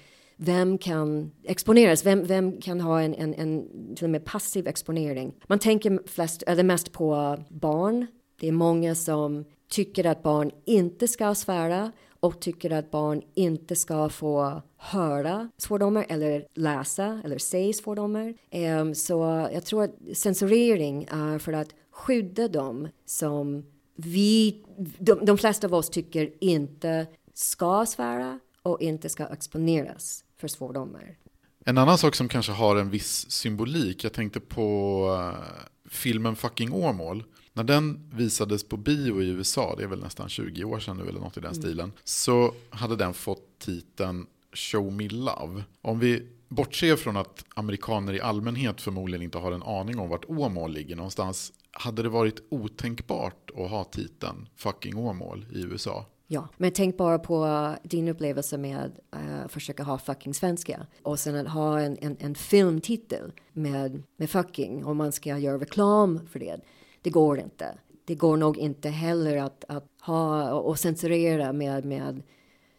vem 0.45 0.79
kan 0.79 1.31
exponeras? 1.45 2.07
Vem, 2.07 2.25
vem 2.25 2.61
kan 2.61 2.81
ha 2.81 3.01
en, 3.01 3.15
en, 3.15 3.35
en 3.35 3.69
till 3.97 4.05
och 4.05 4.11
med 4.11 4.25
passiv 4.25 4.67
exponering? 4.67 5.35
Man 5.47 5.59
tänker 5.59 6.09
flest, 6.09 6.43
eh, 6.47 6.53
eller 6.53 6.63
mest 6.63 6.93
på 6.93 7.39
barn. 7.49 8.07
Det 8.41 8.49
är 8.49 8.53
många 8.53 8.95
som 8.95 9.45
tycker 9.71 10.07
att 10.07 10.23
barn 10.23 10.51
inte 10.65 11.09
ska 11.09 11.35
svära 11.35 11.93
och 12.21 12.41
tycker 12.41 12.71
att 12.71 12.91
barn 12.91 13.23
inte 13.35 13.77
ska 13.77 14.09
få 14.09 14.63
höra 14.77 15.51
svordomar 15.59 16.07
eller 16.09 16.47
läsa 16.55 17.21
eller 17.25 17.39
se 17.39 17.73
svordomar. 17.73 18.35
Um, 18.81 18.95
så 18.95 19.49
jag 19.53 19.65
tror 19.65 19.83
att 19.83 19.95
censurering 20.15 21.09
är 21.11 21.39
för 21.39 21.53
att 21.53 21.69
skydda 21.91 22.49
dem 22.49 22.89
som 23.07 23.65
vi, 23.97 24.63
de, 24.99 25.25
de 25.25 25.39
flesta 25.39 25.67
av 25.67 25.75
oss 25.75 25.91
tycker 25.91 26.31
inte 26.41 27.07
ska 27.35 27.87
svära 27.87 28.41
och 28.63 28.81
inte 28.81 29.09
ska 29.09 29.27
exponeras 29.27 30.25
för 30.37 30.49
svordomar. 30.49 31.17
En 31.65 31.79
annan 31.79 31.99
sak 31.99 32.15
som 32.15 32.29
kanske 32.29 32.53
har 32.53 32.77
en 32.77 32.91
viss 32.91 33.31
symbolik, 33.31 34.05
jag 34.05 34.13
tänkte 34.13 34.41
på 34.41 35.07
uh, 35.35 35.43
filmen 35.89 36.37
Fucking 36.37 36.73
Åmål 36.73 37.25
när 37.53 37.65
den 37.65 38.11
visades 38.15 38.65
på 38.65 38.77
bio 38.77 39.23
i 39.23 39.29
USA, 39.29 39.75
det 39.77 39.83
är 39.83 39.89
väl 39.89 40.03
nästan 40.03 40.29
20 40.29 40.65
år 40.65 40.79
sedan 40.79 40.97
nu 40.97 41.09
eller 41.09 41.21
något 41.21 41.37
i 41.37 41.41
den 41.41 41.53
mm. 41.53 41.63
stilen, 41.63 41.93
så 42.05 42.55
hade 42.71 42.97
den 42.97 43.15
fått 43.15 43.59
titeln 43.59 44.27
Show 44.53 44.93
Me 44.93 45.09
Love. 45.09 45.65
Om 45.83 45.99
vi 45.99 46.29
bortser 46.49 46.97
från 46.97 47.17
att 47.17 47.45
amerikaner 47.55 48.13
i 48.13 48.21
allmänhet 48.21 48.81
förmodligen 48.81 49.23
inte 49.23 49.39
har 49.39 49.53
en 49.53 49.63
aning 49.63 49.99
om 49.99 50.09
vart 50.09 50.25
Åmål 50.25 50.73
ligger 50.73 50.97
någonstans, 50.97 51.53
hade 51.71 52.03
det 52.03 52.09
varit 52.09 52.43
otänkbart 52.49 53.51
att 53.51 53.71
ha 53.71 53.85
titeln 53.85 54.49
Fucking 54.57 54.97
Åmål 54.97 55.47
i 55.53 55.61
USA? 55.61 56.07
Ja, 56.33 56.49
men 56.57 56.73
tänk 56.73 56.97
bara 56.97 57.19
på 57.19 57.45
uh, 57.45 57.75
din 57.83 58.09
upplevelse 58.09 58.59
med 58.59 58.79
att 58.79 59.21
uh, 59.21 59.49
försöka 59.49 59.83
ha 59.83 59.99
fucking 59.99 60.35
svenska 60.35 60.87
och 61.03 61.19
sen 61.19 61.37
att 61.37 61.53
ha 61.53 61.81
en, 61.81 61.99
en, 62.01 62.17
en 62.21 62.35
filmtitel 62.35 63.33
med, 63.53 64.03
med 64.17 64.31
fucking 64.31 64.85
och 64.85 64.97
man 64.97 65.13
ska 65.13 65.39
göra 65.39 65.59
reklam 65.59 66.21
för 66.27 66.39
det 66.39 66.61
det 67.03 67.11
går 67.11 67.39
inte. 67.39 67.79
Det 68.05 68.15
går 68.15 68.37
nog 68.37 68.59
inte 68.59 68.89
heller 68.89 69.37
att, 69.37 69.65
att 69.69 69.87
ha 70.01 70.53
och 70.53 70.79
censurera 70.79 71.53
med, 71.53 71.85
med 71.85 72.23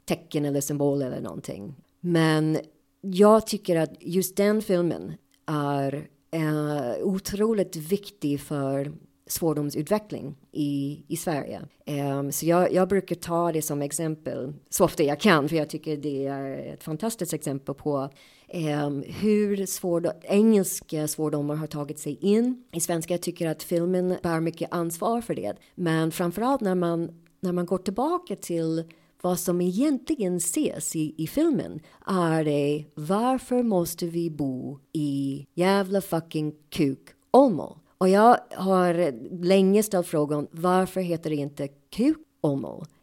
tecken 0.06 0.46
eller 0.46 0.62
symboler 0.62 1.08
eller 1.08 1.22
någonting. 1.22 1.76
Men 2.00 2.58
jag 3.02 3.48
tycker 3.48 3.76
att 3.76 3.94
just 4.00 4.36
den 4.38 4.62
filmen 4.62 5.14
är 5.46 6.08
uh, 6.36 7.04
otroligt 7.04 7.76
viktig 7.76 8.42
för 8.42 8.92
svordomsutveckling 9.34 10.36
i, 10.52 11.04
i 11.08 11.18
Sverige. 11.18 11.62
Um, 11.88 12.32
så 12.32 12.46
jag, 12.46 12.74
jag, 12.74 12.90
brukar 12.90 13.16
ta 13.16 13.52
det 13.52 13.62
som 13.62 13.82
exempel 13.82 14.54
så 14.70 14.86
ofta 14.86 15.04
jag 15.04 15.20
kan 15.20 15.50
för 15.50 15.56
jag 15.56 15.70
tycker 15.70 15.98
det 15.98 16.28
är 16.28 16.74
ett 16.74 16.84
fantastiskt 16.84 17.34
exempel 17.34 17.75
på 17.75 18.10
um, 18.54 19.04
hur 19.08 19.66
svårdom, 19.66 20.13
engelska 20.22 21.08
svordomar 21.08 21.56
har 21.56 21.68
tagit 21.68 22.00
sig 22.00 22.18
in 22.22 22.63
i 22.72 22.80
svenska. 22.80 23.13
Jag 23.13 23.22
tycker 23.22 23.48
att 23.48 23.63
filmen 23.63 24.18
bär 24.24 24.40
mycket 24.40 24.74
ansvar 24.74 25.22
för 25.22 25.36
det. 25.36 25.56
Men 25.75 26.12
framförallt 26.12 26.62
när 26.62 26.75
man, 26.75 27.12
när 27.40 27.52
man 27.52 27.66
går 27.66 27.78
tillbaka 27.78 28.36
till 28.36 28.84
vad 29.22 29.40
som 29.40 29.62
egentligen 29.62 30.38
ses 30.38 30.96
i, 30.96 31.16
i 31.18 31.28
filmen 31.28 31.80
är 32.06 32.44
det 32.44 32.86
varför 32.96 33.63
måste 33.63 34.06
vi 34.06 34.30
bo 34.30 34.80
i 34.94 35.46
jävla 35.54 36.02
fucking 36.02 36.54
kuk 36.70 37.00
Åmål? 37.32 37.78
Och 38.04 38.10
jag 38.10 38.38
har 38.56 39.14
länge 39.44 39.84
ställt 39.84 40.08
frågan 40.08 40.48
varför 40.52 41.02
heter 41.02 41.30
det 41.30 41.36
inte 41.36 41.68
kuk 41.68 42.18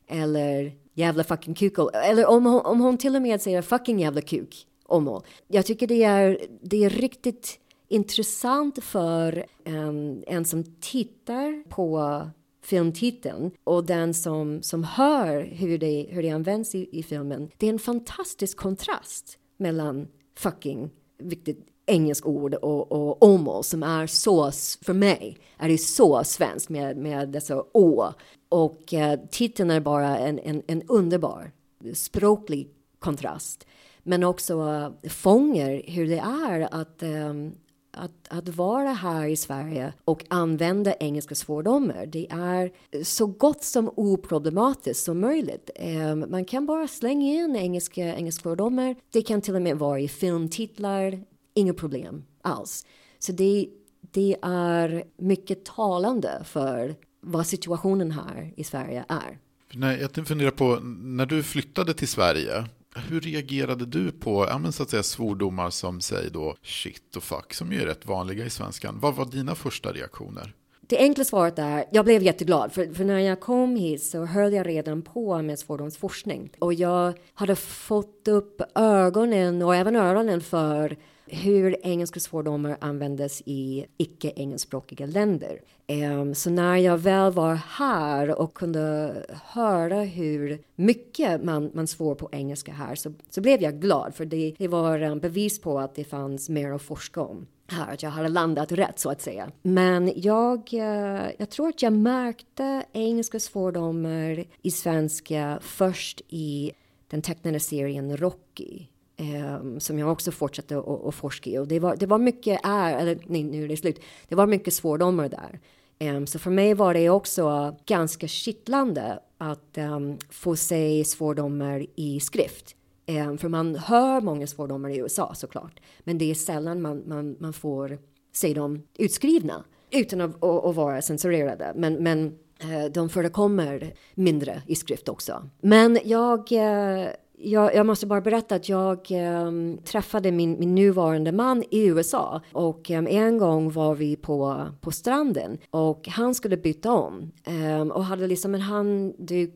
Eller 0.09 0.73
jävla 0.95 1.25
fucking 1.25 1.54
kuko 1.54 1.88
Eller 1.88 2.26
om 2.26 2.47
hon, 2.47 2.61
om 2.61 2.80
hon 2.80 2.99
till 2.99 3.16
och 3.16 3.23
med 3.23 3.40
säger 3.40 3.62
fucking 3.62 4.00
jävla 4.00 4.21
kuk 4.21 4.66
omo. 4.87 5.23
Jag 5.49 5.66
tycker 5.66 5.87
det 5.87 6.04
är, 6.04 6.47
det 6.62 6.85
är 6.85 6.90
riktigt 6.90 7.59
intressant 7.88 8.85
för 8.85 9.47
um, 9.64 10.25
en 10.26 10.45
som 10.45 10.64
tittar 10.80 11.69
på 11.69 12.21
filmtiteln 12.64 13.50
och 13.64 13.85
den 13.85 14.14
som, 14.14 14.62
som 14.62 14.85
hör 14.85 15.42
hur 15.42 15.78
det, 15.78 16.07
hur 16.11 16.23
det 16.23 16.30
används 16.30 16.75
i, 16.75 16.99
i 16.99 17.02
filmen. 17.02 17.50
Det 17.57 17.66
är 17.66 17.73
en 17.73 17.78
fantastisk 17.78 18.57
kontrast 18.57 19.38
mellan 19.57 20.09
fucking, 20.37 20.90
viktigt 21.20 21.66
engelskt 21.86 22.26
ord 22.26 22.54
och, 22.54 22.92
och 22.92 23.22
omo 23.22 23.62
som 23.62 23.82
är 23.82 24.06
så, 24.06 24.50
för 24.84 24.92
mig, 24.92 25.38
är 25.58 25.68
det 25.68 25.78
så 25.78 26.24
svenskt 26.24 26.68
med, 26.68 26.96
med 26.96 27.28
dessa 27.28 27.64
å. 27.72 28.12
Och 28.48 28.94
eh, 28.94 29.20
titeln 29.30 29.70
är 29.70 29.80
bara 29.80 30.18
en, 30.18 30.38
en, 30.38 30.62
en 30.66 30.82
underbar 30.82 31.52
språklig 31.94 32.68
kontrast. 32.98 33.66
Men 34.02 34.24
också 34.24 34.52
eh, 34.52 34.86
uh, 35.04 35.10
fångar 35.10 35.82
hur 35.90 36.06
det 36.06 36.18
är 36.18 36.74
att 36.80 37.02
um, 37.02 37.52
att, 37.90 38.28
att 38.28 38.49
vara 38.49 38.88
här 38.88 39.26
i 39.26 39.37
Sverige 39.37 39.92
och 40.04 40.25
använda 40.28 40.94
engelska 40.94 41.35
svordomar. 41.35 42.06
Det 42.06 42.26
är 42.30 42.70
så 43.04 43.26
gott 43.26 43.64
som 43.64 43.90
oproblematiskt 43.97 45.04
som 45.04 45.20
möjligt. 45.20 45.70
Um, 45.80 46.25
man 46.30 46.44
kan 46.44 46.66
bara 46.66 46.88
slänga 46.88 47.26
in 47.26 47.56
engelska, 47.56 48.16
engelska 48.16 48.42
svordomar. 48.42 48.97
Det 49.12 49.23
kan 49.23 49.40
till 49.40 49.54
och 49.54 49.62
med 49.62 49.78
vara 49.78 50.00
i 50.00 50.09
filmtitlar. 50.09 51.25
Inga 51.54 51.75
problem 51.75 52.25
alls. 52.42 52.87
Så 53.18 53.32
det, 53.32 53.68
det 54.00 54.37
är 54.42 55.04
mycket 55.16 55.64
talande 55.64 56.42
för 56.44 56.97
vad 57.20 57.47
situationen 57.47 58.11
här 58.11 58.52
i 58.56 58.64
Sverige 58.64 59.04
är. 59.09 59.38
Nej, 59.73 60.09
jag 60.14 60.26
funderar 60.26 60.50
på, 60.50 60.78
när 61.00 61.26
du 61.26 61.42
flyttade 61.42 61.94
till 61.94 62.09
Sverige, 62.09 62.64
hur 62.94 63.20
reagerade 63.20 63.87
du 63.87 64.12
på 64.12 64.47
ja, 64.49 64.59
men 64.59 64.73
så 64.73 64.82
att 64.82 64.90
säga, 64.90 65.02
svordomar 65.02 65.70
som 65.70 66.00
säg 66.00 66.30
då 66.30 66.56
shit 66.62 67.16
och 67.16 67.23
fuck 67.23 67.54
som 67.54 67.73
ju 67.73 67.82
är 67.82 67.87
rätt 67.87 68.06
vanliga 68.06 68.44
i 68.44 68.50
svenskan? 68.50 68.99
Vad 69.00 69.14
var 69.14 69.25
dina 69.25 69.54
första 69.54 69.92
reaktioner? 69.92 70.54
Det 70.80 70.99
enkla 70.99 71.25
svaret 71.25 71.59
är, 71.59 71.85
jag 71.92 72.04
blev 72.04 72.23
jätteglad 72.23 72.73
för, 72.73 72.94
för 72.94 73.04
när 73.04 73.18
jag 73.18 73.40
kom 73.40 73.76
hit 73.76 74.02
så 74.02 74.25
höll 74.25 74.52
jag 74.52 74.66
redan 74.66 75.02
på 75.02 75.42
med 75.42 75.59
svordomsforskning 75.59 76.50
och 76.59 76.75
jag 76.75 77.12
hade 77.35 77.56
fått 77.56 78.28
upp 78.28 78.62
ögonen 78.75 79.62
och 79.62 79.76
även 79.76 79.97
öronen 79.97 80.40
för 80.40 80.97
hur 81.30 81.76
engelska 81.82 82.20
svordomar 82.20 82.76
användes 82.80 83.42
i 83.46 83.87
icke 83.96 84.32
engelskspråkiga 84.37 85.06
länder. 85.06 85.60
Ehm, 85.87 86.34
så 86.34 86.50
när 86.50 86.76
jag 86.76 86.99
väl 86.99 87.32
var 87.32 87.54
här 87.54 88.40
och 88.40 88.54
kunde 88.54 89.14
höra 89.44 90.00
hur 90.00 90.58
mycket 90.76 91.44
man, 91.44 91.70
man 91.75 91.87
svor 91.87 92.14
på 92.14 92.28
engelska 92.32 92.72
här 92.72 92.94
så, 92.94 93.12
så 93.30 93.40
blev 93.40 93.62
jag 93.62 93.80
glad 93.80 94.14
för 94.14 94.25
det, 94.25 94.54
det 94.58 94.68
var 94.68 94.99
en 94.99 95.20
bevis 95.20 95.60
på 95.60 95.78
att 95.78 95.94
det 95.94 96.04
fanns 96.04 96.49
mer 96.49 96.72
att 96.72 96.82
forska 96.82 97.20
om 97.20 97.46
här, 97.72 97.92
att 97.92 98.02
jag 98.02 98.10
hade 98.10 98.28
landat 98.28 98.72
rätt 98.72 98.99
så 98.99 99.10
att 99.10 99.20
säga. 99.20 99.50
Men 99.62 100.12
jag, 100.16 100.75
eh, 100.75 101.30
jag 101.38 101.50
tror 101.50 101.68
att 101.68 101.82
jag 101.82 101.92
märkte 101.92 102.84
engelska 102.92 103.40
svordomar 103.40 104.44
i 104.62 104.70
svenska 104.70 105.58
först 105.62 106.20
i 106.28 106.72
den 107.08 107.22
tecknade 107.22 107.60
serien 107.60 108.16
Rocky 108.16 108.87
eh, 109.20 109.78
som 109.78 109.98
jag 109.98 110.12
också 110.12 110.30
fortsatte 110.30 110.78
att 111.08 111.14
forska 111.14 111.50
i. 111.50 111.58
Och 111.58 111.68
det 111.68 111.78
var, 111.78 111.96
det 111.96 112.06
var 112.06 112.18
mycket, 112.18 112.60
är, 112.62 112.98
eller 112.98 113.18
nej, 113.26 113.44
nu 113.44 113.64
är 113.64 113.68
det 113.68 113.76
slut, 113.76 114.00
det 114.28 114.34
var 114.34 114.46
mycket 114.46 114.74
svordomar 114.74 115.28
där. 115.28 115.60
Ehm, 115.98 116.26
så 116.26 116.38
för 116.38 116.50
mig 116.50 116.74
var 116.74 116.94
det 116.94 117.10
också 117.10 117.76
ganska 117.86 118.28
kittlande 118.28 119.18
att 119.38 119.78
um, 119.78 120.18
få 120.30 120.56
se 120.56 121.04
svordomar 121.04 121.86
i 121.96 122.20
skrift. 122.20 122.76
Um, 123.08 123.38
för 123.38 123.48
man 123.48 123.76
hör 123.76 124.20
många 124.20 124.46
svordomar 124.46 124.90
i 124.90 124.98
USA 124.98 125.34
såklart, 125.34 125.80
men 126.00 126.18
det 126.18 126.30
är 126.30 126.34
sällan 126.34 126.82
man, 126.82 127.02
man, 127.06 127.36
man 127.40 127.52
får 127.52 127.98
se 128.32 128.54
dem 128.54 128.82
utskrivna 128.98 129.64
utan 129.90 130.20
att, 130.20 130.44
att, 130.44 130.64
att 130.64 130.74
vara 130.74 131.02
censurerade. 131.02 131.72
Men, 131.76 131.94
men 131.94 132.26
uh, 132.64 132.84
de 132.92 133.08
förekommer 133.08 133.94
mindre 134.14 134.62
i 134.66 134.74
skrift 134.74 135.08
också. 135.08 135.48
Men 135.60 135.98
jag 136.04 136.52
uh, 136.52 137.08
jag, 137.42 137.75
jag, 137.75 137.87
måste 137.87 138.06
bara 138.06 138.20
berätta 138.20 138.54
att 138.54 138.68
jag 138.68 139.06
äm, 139.11 139.78
träffade 139.85 140.32
min, 140.32 140.59
min 140.59 140.75
nuvarande 140.75 141.32
man 141.32 141.64
i 141.70 141.87
USA 141.87 142.40
och 142.52 142.90
äm, 142.90 143.06
en 143.06 143.38
gång 143.38 143.70
var 143.70 143.94
vi 143.94 144.16
på, 144.16 144.66
på 144.80 144.90
stranden 144.90 145.59
och 145.70 146.09
han 146.09 146.35
skulle 146.35 146.56
byta 146.56 146.92
om 146.92 147.32
äm, 147.44 147.90
och 147.90 148.04
hade 148.04 148.26
liksom 148.26 148.54
en 148.54 148.61
handduk 148.61 149.54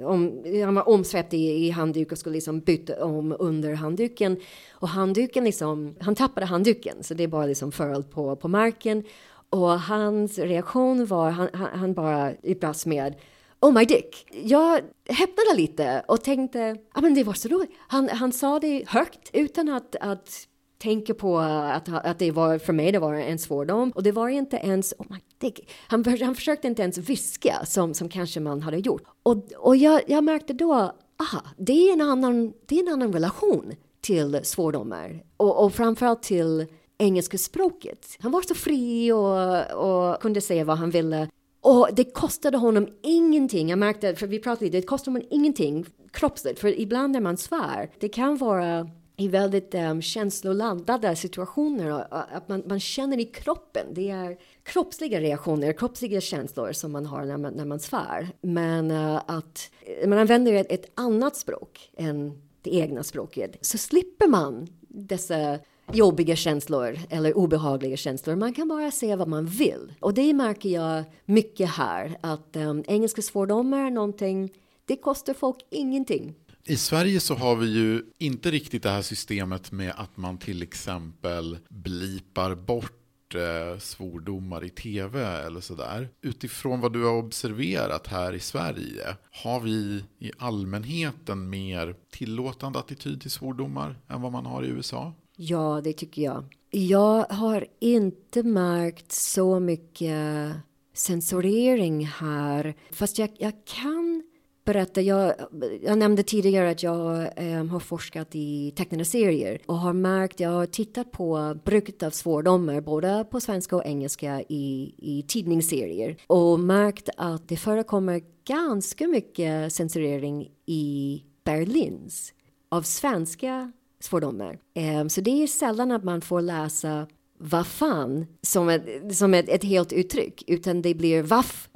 eh, 0.00 0.06
om, 0.06 0.42
han 0.64 0.74
var 0.74 0.88
omsvept 0.88 1.34
i, 1.34 1.66
i 1.66 1.70
handduk 1.70 2.12
och 2.12 2.18
skulle 2.18 2.34
liksom 2.34 2.60
byta 2.60 3.04
om 3.04 3.36
under 3.38 3.74
handduken. 3.74 4.36
Och 4.72 4.88
handduken 4.88 5.44
liksom, 5.44 5.94
han 6.00 6.14
tappade 6.14 6.46
handduken 6.46 7.02
så 7.02 7.14
det 7.14 7.28
bara 7.28 7.46
liksom 7.46 7.72
föll 7.72 8.02
på, 8.02 8.36
på 8.36 8.48
marken. 8.48 9.04
Och 9.50 9.80
hans 9.80 10.38
reaktion 10.38 11.06
var, 11.06 11.30
han, 11.30 11.48
han, 11.52 11.68
han 11.78 11.94
bara 11.94 12.32
brast 12.60 12.86
med 12.86 13.14
Oh 13.60 13.72
my 13.72 13.84
dick. 13.84 14.26
Jag 14.44 14.80
häpnade 15.08 15.54
lite 15.56 16.04
och 16.08 16.24
tänkte, 16.24 16.58
ja 16.58 16.74
ah, 16.92 17.00
men 17.00 17.14
det 17.14 17.24
var 17.24 17.34
så 17.34 17.48
roligt. 17.48 17.70
Han, 17.78 18.08
han 18.08 18.32
sa 18.32 18.58
det 18.58 18.84
högt 18.86 19.30
utan 19.32 19.68
att, 19.68 19.96
att 20.00 20.46
tänka 20.78 21.14
på 21.14 21.38
att, 21.38 21.88
att 21.88 22.18
det 22.18 22.30
var, 22.30 22.58
för 22.58 22.72
mig 22.72 22.92
det 22.92 22.98
var 22.98 23.14
en 23.14 23.38
svordom. 23.38 23.90
Och 23.94 24.02
det 24.02 24.12
var 24.12 24.28
inte 24.28 24.56
ens, 24.56 24.94
oh 24.98 25.06
my 25.10 25.18
dick. 25.38 25.70
Han, 25.88 26.04
han 26.20 26.34
försökte 26.34 26.66
inte 26.66 26.82
ens 26.82 26.98
viska 26.98 27.64
som, 27.64 27.94
som 27.94 28.08
kanske 28.08 28.40
man 28.40 28.62
hade 28.62 28.78
gjort. 28.78 29.02
Och, 29.22 29.52
och 29.56 29.76
jag, 29.76 30.00
jag 30.06 30.24
märkte 30.24 30.52
då, 30.52 30.74
aha, 31.20 31.42
det 31.56 31.88
är 31.88 31.92
en 31.92 32.00
annan, 32.00 32.52
det 32.66 32.78
är 32.78 32.82
en 32.82 32.92
annan 32.92 33.12
relation 33.12 33.72
till 34.00 34.40
svordomar. 34.42 35.22
Och, 35.36 35.64
och 35.64 35.74
framförallt 35.74 36.22
till 36.22 36.66
engelska 36.98 37.38
språket. 37.38 38.06
Han 38.20 38.32
var 38.32 38.42
så 38.42 38.54
fri 38.54 39.12
och, 39.12 39.70
och 39.70 40.20
kunde 40.20 40.40
säga 40.40 40.64
vad 40.64 40.78
han 40.78 40.90
ville 40.90 41.28
och 41.60 41.88
det 41.92 42.04
kostade 42.04 42.58
honom 42.58 42.88
ingenting. 43.02 43.68
Jag 43.68 43.78
märkte, 43.78 44.14
för 44.14 44.26
vi 44.26 44.38
pratade 44.38 44.64
lite, 44.64 44.76
det 44.76 44.82
kostade 44.82 45.16
honom 45.16 45.28
ingenting 45.30 45.84
kroppsligt. 46.12 46.60
För 46.60 46.80
ibland 46.80 47.12
när 47.12 47.20
man 47.20 47.36
svär, 47.36 47.90
det 47.98 48.08
kan 48.08 48.36
vara 48.36 48.90
i 49.16 49.28
väldigt 49.28 49.74
um, 49.74 50.02
känsloladdade 50.02 51.16
situationer. 51.16 52.06
Att 52.10 52.48
man, 52.48 52.62
man 52.66 52.80
känner 52.80 53.18
i 53.18 53.24
kroppen. 53.24 53.86
Det 53.92 54.10
är 54.10 54.38
kroppsliga 54.62 55.20
reaktioner, 55.20 55.72
kroppsliga 55.72 56.20
känslor 56.20 56.72
som 56.72 56.92
man 56.92 57.06
har 57.06 57.24
när 57.24 57.36
man, 57.36 57.52
när 57.52 57.64
man 57.64 57.80
svär. 57.80 58.28
Men 58.40 58.90
uh, 58.90 59.20
att 59.26 59.70
eh, 59.82 60.08
man 60.08 60.18
använder 60.18 60.52
ett, 60.52 60.72
ett 60.72 60.90
annat 60.94 61.36
språk 61.36 61.90
än 61.96 62.42
det 62.62 62.74
egna 62.74 63.02
språket 63.02 63.56
så 63.60 63.78
slipper 63.78 64.26
man 64.26 64.66
dessa 64.88 65.58
jobbiga 65.92 66.36
känslor 66.36 66.98
eller 67.10 67.36
obehagliga 67.36 67.96
känslor. 67.96 68.36
Man 68.36 68.54
kan 68.54 68.68
bara 68.68 68.90
säga 68.90 69.16
vad 69.16 69.28
man 69.28 69.46
vill. 69.46 69.92
Och 70.00 70.14
det 70.14 70.32
märker 70.32 70.68
jag 70.68 71.04
mycket 71.24 71.70
här, 71.70 72.18
att 72.20 72.56
um, 72.56 72.84
engelska 72.86 73.22
svordomar 73.22 73.86
är 73.86 73.90
någonting, 73.90 74.52
det 74.84 74.96
kostar 74.96 75.34
folk 75.34 75.56
ingenting. 75.70 76.34
I 76.64 76.76
Sverige 76.76 77.20
så 77.20 77.34
har 77.34 77.56
vi 77.56 77.66
ju 77.66 78.02
inte 78.18 78.50
riktigt 78.50 78.82
det 78.82 78.90
här 78.90 79.02
systemet 79.02 79.72
med 79.72 79.92
att 79.96 80.16
man 80.16 80.38
till 80.38 80.62
exempel 80.62 81.58
blipar 81.68 82.54
bort 82.54 83.34
eh, 83.34 83.78
svordomar 83.78 84.64
i 84.64 84.70
tv 84.70 85.26
eller 85.26 85.60
sådär. 85.60 86.08
Utifrån 86.22 86.80
vad 86.80 86.92
du 86.92 87.04
har 87.04 87.12
observerat 87.12 88.06
här 88.06 88.32
i 88.32 88.40
Sverige, 88.40 89.16
har 89.30 89.60
vi 89.60 90.04
i 90.18 90.30
allmänheten 90.38 91.50
mer 91.50 91.94
tillåtande 92.10 92.78
attityd 92.78 93.20
till 93.20 93.30
svordomar 93.30 93.96
än 94.08 94.22
vad 94.22 94.32
man 94.32 94.46
har 94.46 94.62
i 94.62 94.68
USA? 94.68 95.12
Ja, 95.42 95.80
det 95.84 95.92
tycker 95.92 96.22
jag. 96.22 96.44
Jag 96.70 97.24
har 97.30 97.66
inte 97.78 98.42
märkt 98.42 99.12
så 99.12 99.60
mycket 99.60 100.52
censurering 100.94 102.06
här. 102.06 102.74
Fast 102.90 103.18
jag, 103.18 103.30
jag 103.38 103.52
kan 103.64 104.22
berätta. 104.64 105.00
Jag, 105.00 105.34
jag 105.82 105.98
nämnde 105.98 106.22
tidigare 106.22 106.70
att 106.70 106.82
jag 106.82 107.20
eh, 107.36 107.64
har 107.64 107.80
forskat 107.80 108.28
i 108.32 108.72
tecknade 108.76 109.04
serier 109.04 109.60
och 109.66 109.78
har 109.78 109.92
märkt, 109.92 110.40
jag 110.40 110.50
har 110.50 110.66
tittat 110.66 111.12
på 111.12 111.58
bruket 111.64 112.02
av 112.02 112.10
svordomar 112.10 112.80
både 112.80 113.24
på 113.30 113.40
svenska 113.40 113.76
och 113.76 113.86
engelska 113.86 114.40
i, 114.48 114.94
i 114.98 115.24
tidningsserier 115.28 116.16
och 116.26 116.60
märkt 116.60 117.08
att 117.16 117.48
det 117.48 117.56
förekommer 117.56 118.22
ganska 118.44 119.08
mycket 119.08 119.72
censurering 119.72 120.48
i 120.66 121.22
Berlins 121.44 122.32
av 122.68 122.82
svenska 122.82 123.72
svordomar. 124.00 124.58
Ehm, 124.74 125.08
så 125.08 125.20
det 125.20 125.42
är 125.42 125.46
sällan 125.46 125.90
att 125.90 126.04
man 126.04 126.20
får 126.20 126.40
läsa 126.40 127.06
vad 127.42 127.66
fan 127.66 128.26
som 128.42 128.68
ett, 128.68 129.16
som 129.16 129.34
ett, 129.34 129.48
ett 129.48 129.64
helt 129.64 129.92
uttryck, 129.92 130.44
utan 130.46 130.82
det 130.82 130.94
blir 130.94 131.22
vaff 131.22 131.68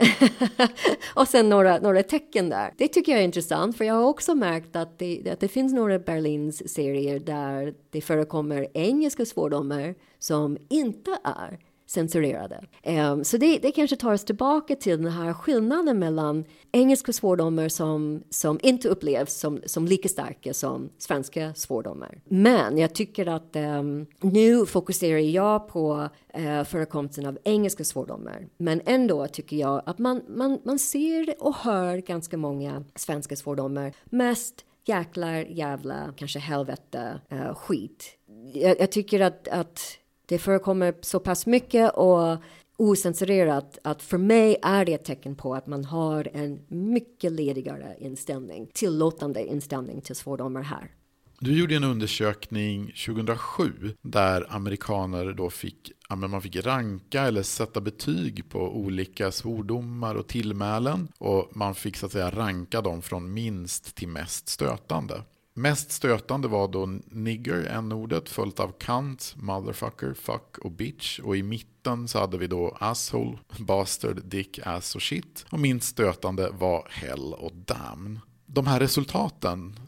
och 1.15 1.29
sen 1.29 1.49
några, 1.49 1.79
några 1.79 2.03
tecken 2.03 2.49
där. 2.49 2.75
Det 2.79 2.89
tycker 2.89 3.13
jag 3.13 3.21
är 3.21 3.25
intressant, 3.25 3.77
för 3.77 3.85
jag 3.85 3.95
har 3.95 4.05
också 4.05 4.35
märkt 4.35 4.77
att 4.77 4.99
det, 4.99 5.31
att 5.33 5.41
det 5.41 5.49
finns 5.49 5.73
några 5.73 5.99
Berlins 5.99 6.73
serier 6.73 7.19
där 7.19 7.75
det 7.91 8.01
förekommer 8.01 8.69
engelska 8.75 9.27
svordomar 9.27 9.95
som 10.19 10.59
inte 10.69 11.19
är 11.25 11.59
censurerade. 11.95 12.65
Um, 12.85 13.25
så 13.25 13.37
det, 13.37 13.59
det 13.59 13.73
kanske 13.73 13.97
tar 13.97 14.13
oss 14.13 14.25
tillbaka 14.25 14.77
till 14.77 15.03
den 15.03 15.13
här 15.13 15.33
skillnaden 15.33 15.99
mellan 15.99 16.45
engelska 16.73 17.13
svordomar 17.13 17.69
som, 17.69 18.23
som 18.31 18.59
inte 18.63 18.89
upplevs 18.89 19.35
som, 19.35 19.61
som 19.67 19.87
lika 19.87 20.09
starka 20.09 20.55
som 20.55 20.91
svenska 20.99 21.55
svordomar. 21.55 22.21
Men 22.25 22.79
jag 22.79 22.95
tycker 22.95 23.27
att 23.27 23.57
um, 23.57 24.07
nu 24.21 24.67
fokuserar 24.67 25.19
jag 25.19 25.69
på 25.69 26.09
uh, 26.39 26.65
förekomsten 26.65 27.27
av 27.27 27.39
engelska 27.45 27.85
svordomar. 27.85 28.47
Men 28.57 28.81
ändå 28.87 29.27
tycker 29.27 29.57
jag 29.57 29.83
att 29.87 29.99
man, 29.99 30.23
man, 30.29 30.59
man 30.65 30.79
ser 30.79 31.35
och 31.39 31.55
hör 31.55 31.97
ganska 31.97 32.37
många 32.37 32.85
svenska 32.95 33.37
svordomar. 33.37 33.93
Mest 34.05 34.65
jäklar, 34.85 35.35
jävla, 35.35 36.15
kanske 36.17 36.39
helvete, 36.39 37.21
uh, 37.33 37.55
skit. 37.55 38.05
Jag, 38.53 38.81
jag 38.81 38.93
tycker 38.93 39.21
att, 39.21 39.49
att 39.49 39.81
det 40.27 40.39
förekommer 40.39 40.95
så 41.01 41.21
pass 41.21 41.47
mycket 41.47 41.93
och 41.95 42.37
osensurerat 42.77 43.79
att 43.85 44.03
för 44.03 44.19
mig 44.19 44.57
är 44.63 44.85
det 44.85 44.93
ett 44.95 45.05
tecken 45.05 45.37
på 45.37 45.55
att 45.55 45.67
man 45.67 45.85
har 45.85 46.29
en 46.33 46.61
mycket 46.69 47.33
ledigare 47.33 47.97
inställning, 47.99 48.69
tillåtande 48.75 49.47
inställning 49.47 50.01
till 50.01 50.17
svordomar 50.17 50.63
här. 50.63 50.91
Du 51.39 51.59
gjorde 51.59 51.77
en 51.77 51.85
undersökning 51.85 52.87
2007 52.87 53.95
där 54.03 54.47
amerikaner 54.49 55.33
då 55.33 55.51
fick, 55.51 55.93
man 56.09 56.43
fick 56.43 56.57
ranka 56.57 57.23
eller 57.23 57.43
sätta 57.43 57.81
betyg 57.81 58.51
på 58.51 58.59
olika 58.59 59.33
svordomar 59.33 60.15
och 60.15 60.27
tillmälen 60.27 61.09
och 61.19 61.51
man 61.57 61.75
fick 61.75 61.97
så 61.97 62.07
att 62.07 62.13
säga 62.13 62.31
ranka 62.31 62.81
dem 62.81 63.03
från 63.03 63.33
minst 63.33 63.95
till 63.95 64.09
mest 64.09 64.49
stötande. 64.49 65.23
Mest 65.57 65.91
stötande 65.91 66.49
var 66.49 66.69
då 66.69 66.87
nigger, 67.05 67.67
n-ordet, 67.71 68.29
följt 68.29 68.61
av 68.61 68.73
cunt, 68.79 69.35
motherfucker, 69.37 70.15
fuck 70.15 70.59
och 70.59 70.71
bitch. 70.71 71.21
Och 71.21 71.37
i 71.37 71.43
mitten 71.43 72.09
så 72.09 72.19
hade 72.19 72.39
vi 72.39 72.47
då 72.47 72.77
asshole, 72.81 73.39
bastard, 73.59 74.25
dick, 74.25 74.59
ass 74.65 74.95
och 74.95 75.03
shit. 75.03 75.47
Och 75.51 75.59
minst 75.59 75.89
stötande 75.89 76.51
var 76.51 76.89
hell 76.91 77.35
och 77.35 77.53
damn. 77.55 78.21
De 78.47 78.67
här 78.67 78.81
resultaten, 78.81 79.79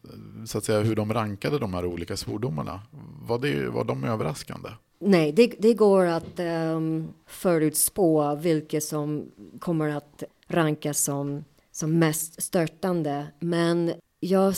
så 0.46 0.58
att 0.58 0.64
säga 0.64 0.80
hur 0.80 0.96
de 0.96 1.12
rankade 1.12 1.58
de 1.58 1.74
här 1.74 1.86
olika 1.86 2.16
svordomarna, 2.16 2.80
var, 3.22 3.38
det, 3.38 3.68
var 3.68 3.84
de 3.84 4.04
överraskande? 4.04 4.68
Nej, 4.98 5.32
det, 5.32 5.54
det 5.58 5.74
går 5.74 6.06
att 6.06 6.40
um, 6.40 7.08
förutspå 7.26 8.34
vilka 8.34 8.80
som 8.80 9.30
kommer 9.60 9.88
att 9.88 10.22
rankas 10.48 10.98
som, 10.98 11.44
som 11.72 11.98
mest 11.98 12.42
störtande. 12.42 13.26
Men 13.40 13.92
jag 14.20 14.54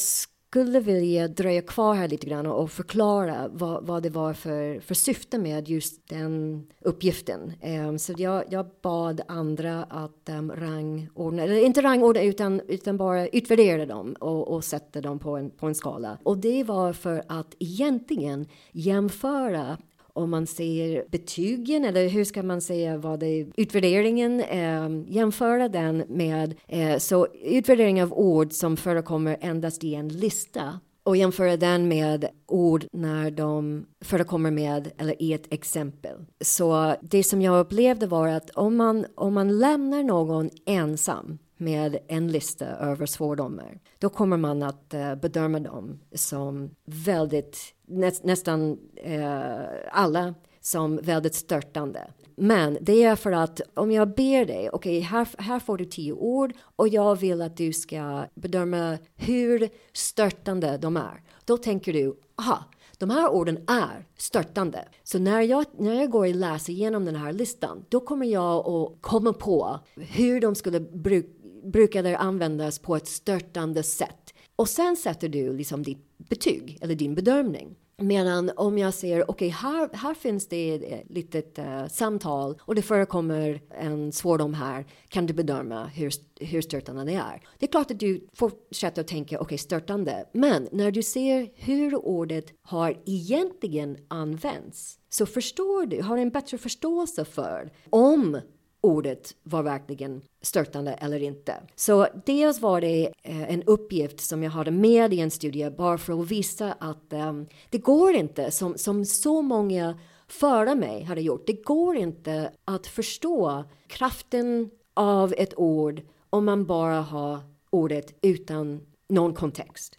skulle 0.51 0.81
vilja 0.81 1.29
dröja 1.29 1.63
kvar 1.63 1.95
här 1.95 2.09
lite 2.09 2.27
grann 2.27 2.47
och 2.47 2.71
förklara 2.71 3.49
vad, 3.49 3.87
vad 3.87 4.03
det 4.03 4.11
var 4.11 4.33
för, 4.33 4.81
för 4.81 4.95
syfte 4.95 5.39
med 5.39 5.69
just 5.69 6.09
den 6.09 6.67
uppgiften. 6.81 7.53
Um, 7.89 7.99
så 7.99 8.15
jag, 8.17 8.45
jag 8.51 8.67
bad 8.83 9.21
andra 9.29 9.85
att 9.85 10.29
um, 10.29 10.53
rangordna, 10.53 11.43
eller 11.43 11.65
inte 11.65 11.83
rangordna 11.83 12.23
utan, 12.23 12.61
utan 12.69 12.97
bara 12.97 13.29
utvärdera 13.29 13.87
dem 13.87 14.17
och, 14.21 14.49
och 14.49 14.65
sätta 14.65 15.01
dem 15.01 15.19
på 15.19 15.37
en, 15.37 15.51
på 15.51 15.67
en 15.67 15.75
skala. 15.75 16.19
Och 16.23 16.39
det 16.39 16.65
var 16.65 16.93
för 16.93 17.23
att 17.29 17.55
egentligen 17.59 18.47
jämföra 18.73 19.79
om 20.19 20.31
man 20.31 20.47
ser 20.47 21.05
betygen 21.11 21.85
eller 21.85 22.09
hur 22.09 22.25
ska 22.25 22.43
man 22.43 22.61
säga 22.61 22.99
vad 22.99 23.21
det 23.21 23.27
är, 23.27 23.47
utvärderingen, 23.57 24.41
eh, 24.41 24.89
jämföra 25.07 25.69
den 25.69 26.05
med 26.09 26.55
eh, 26.67 26.99
så 26.99 27.27
utvärdering 27.45 28.03
av 28.03 28.13
ord 28.13 28.53
som 28.53 28.77
förekommer 28.77 29.37
endast 29.41 29.85
i 29.85 29.95
en 29.95 30.09
lista 30.09 30.81
och 31.03 31.17
jämföra 31.17 31.57
den 31.57 31.89
med 31.89 32.29
ord 32.47 32.85
när 32.93 33.31
de 33.31 33.87
förekommer 34.01 34.51
med 34.51 34.91
eller 34.99 35.23
i 35.23 35.33
ett 35.33 35.53
exempel. 35.53 36.25
Så 36.41 36.95
det 37.01 37.23
som 37.23 37.43
jag 37.43 37.61
upplevde 37.61 38.07
var 38.07 38.29
att 38.29 38.51
om 38.51 38.77
man, 38.77 39.07
om 39.15 39.35
man 39.35 39.59
lämnar 39.59 40.03
någon 40.03 40.51
ensam 40.67 41.39
med 41.59 41.99
en 42.09 42.29
lista 42.29 42.67
över 42.67 43.07
svordomar, 43.07 43.81
då 43.99 44.09
kommer 44.09 44.37
man 44.37 44.63
att 44.63 44.95
eh, 44.95 45.15
bedöma 45.15 45.61
dem 45.61 46.01
som 46.15 46.71
väldigt, 46.85 47.59
nä, 47.87 48.13
nästan 48.23 48.79
eh, 48.97 49.63
alla 49.91 50.35
som 50.61 50.97
väldigt 50.97 51.35
störtande. 51.35 52.11
Men 52.37 52.79
det 52.81 53.03
är 53.03 53.17
för 53.17 53.33
att 53.33 53.61
om 53.75 53.93
jag 53.93 54.09
ber 54.15 54.45
dig, 54.45 54.71
okej, 54.71 54.99
okay, 54.99 55.01
här, 55.01 55.29
här 55.39 55.61
får 55.61 55.79
du 55.79 55.85
tio 55.85 56.13
ord 56.13 56.53
och 56.77 56.89
jag 56.89 57.17
vill 57.17 57.43
att 57.43 57.57
du 57.57 57.73
ska 57.73 58.25
bedöma 58.35 58.99
hur 59.17 59.69
störtande 59.93 60.79
de 60.79 60.97
är. 60.97 61.23
Då 61.45 61.57
tänker 61.57 61.93
du, 61.93 62.21
aha, 62.37 62.65
de 62.99 63.11
här 63.11 63.29
orden 63.29 63.57
är 63.67 64.07
störtande. 64.17 64.89
Så 65.03 65.19
när 65.19 65.41
jag, 65.41 65.65
när 65.79 65.95
jag 65.95 66.11
går 66.11 66.27
och 66.27 66.35
läser 66.35 66.73
igenom 66.73 67.05
den 67.05 67.17
här 67.17 67.33
listan, 67.33 67.85
då 67.89 68.01
kommer 68.01 68.27
jag 68.27 68.69
att 68.69 68.93
komma 69.01 69.33
på 69.33 69.79
hur 69.97 70.41
de 70.41 70.55
skulle 70.55 70.81
bruka 70.81 71.38
brukade 71.73 72.19
användas 72.19 72.79
på 72.79 72.97
ett 72.97 73.09
störtande 73.09 73.83
sätt. 73.83 74.35
Och 74.57 74.69
sen 74.69 74.97
sätter 74.97 75.29
du 75.29 75.53
liksom 75.53 75.83
ditt 75.83 76.19
betyg 76.19 76.79
eller 76.81 76.95
din 76.95 77.15
bedömning. 77.15 77.77
Medan 78.01 78.51
om 78.57 78.79
jag 78.79 78.95
säger 78.95 79.31
okej, 79.31 79.49
okay, 79.49 79.71
här, 79.71 79.89
här 79.93 80.15
finns 80.15 80.49
det 80.49 80.75
ett 80.75 80.93
eh, 80.93 81.15
litet 81.15 81.59
uh, 81.59 81.87
samtal 81.87 82.59
och 82.61 82.75
det 82.75 82.83
förekommer 82.83 83.61
en 83.71 84.13
svordom 84.13 84.55
här. 84.55 84.87
Kan 85.09 85.27
du 85.27 85.35
bedöma 85.35 85.87
hur, 85.87 86.13
hur 86.41 86.63
störtande 86.63 87.05
det 87.05 87.15
är? 87.15 87.43
Det 87.59 87.67
är 87.67 87.71
klart 87.71 87.91
att 87.91 88.01
du 88.01 88.27
fortsätter 88.35 89.03
att 89.03 89.09
tänka 89.09 89.37
okej, 89.37 89.45
okay, 89.45 89.59
störtande. 89.59 90.25
Men 90.33 90.69
när 90.73 90.91
du 90.91 91.03
ser 91.03 91.51
hur 91.55 91.95
ordet 91.95 92.47
har 92.63 93.03
egentligen 93.07 93.97
använts 94.09 94.99
så 95.09 95.27
förstår 95.27 95.87
du, 95.87 96.03
har 96.03 96.19
en 96.19 96.31
bättre 96.31 96.59
förståelse 96.59 97.25
för 97.25 97.73
om 97.91 98.41
ordet 98.81 99.35
var 99.43 99.63
verkligen 99.63 100.23
störtande 100.43 100.93
eller 100.93 101.23
inte. 101.23 101.55
Så 101.75 102.07
dels 102.27 102.61
var 102.61 102.81
det 102.81 103.13
eh, 103.23 103.53
en 103.53 103.63
uppgift 103.63 104.21
som 104.21 104.43
jag 104.43 104.51
hade 104.51 104.71
med 104.71 105.15
i 105.15 105.21
en 105.21 105.31
studie 105.31 105.71
bara 105.71 105.99
för 105.99 106.21
att 106.21 106.31
visa 106.31 106.73
att 106.73 107.13
um, 107.13 107.47
det 107.71 107.79
går 107.79 108.15
inte, 108.15 108.51
som, 108.51 108.79
som 108.79 109.05
så 109.05 109.43
många 109.43 109.99
före 110.29 110.75
mig 110.75 111.03
hade 111.03 111.21
gjort, 111.21 111.47
det 111.47 111.65
går 111.65 111.97
inte 111.97 112.51
att 112.65 112.87
förstå 112.87 113.65
kraften 113.87 114.71
av 114.95 115.35
ett 115.37 115.59
ord 115.59 116.03
om 116.31 116.45
man 116.45 116.67
bara 116.67 117.01
har 117.01 117.39
ordet 117.71 118.19
utan 118.23 118.81
någon 119.09 119.35
kontext. 119.35 119.99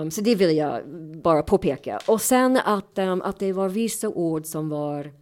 Um, 0.00 0.10
så 0.10 0.20
det 0.20 0.34
vill 0.34 0.56
jag 0.56 0.88
bara 1.22 1.42
påpeka. 1.42 2.00
Och 2.06 2.20
sen 2.20 2.56
att, 2.56 2.98
um, 2.98 3.22
att 3.22 3.38
det 3.38 3.52
var 3.52 3.68
vissa 3.68 4.08
ord 4.08 4.46
som 4.46 4.68
var 4.68 5.12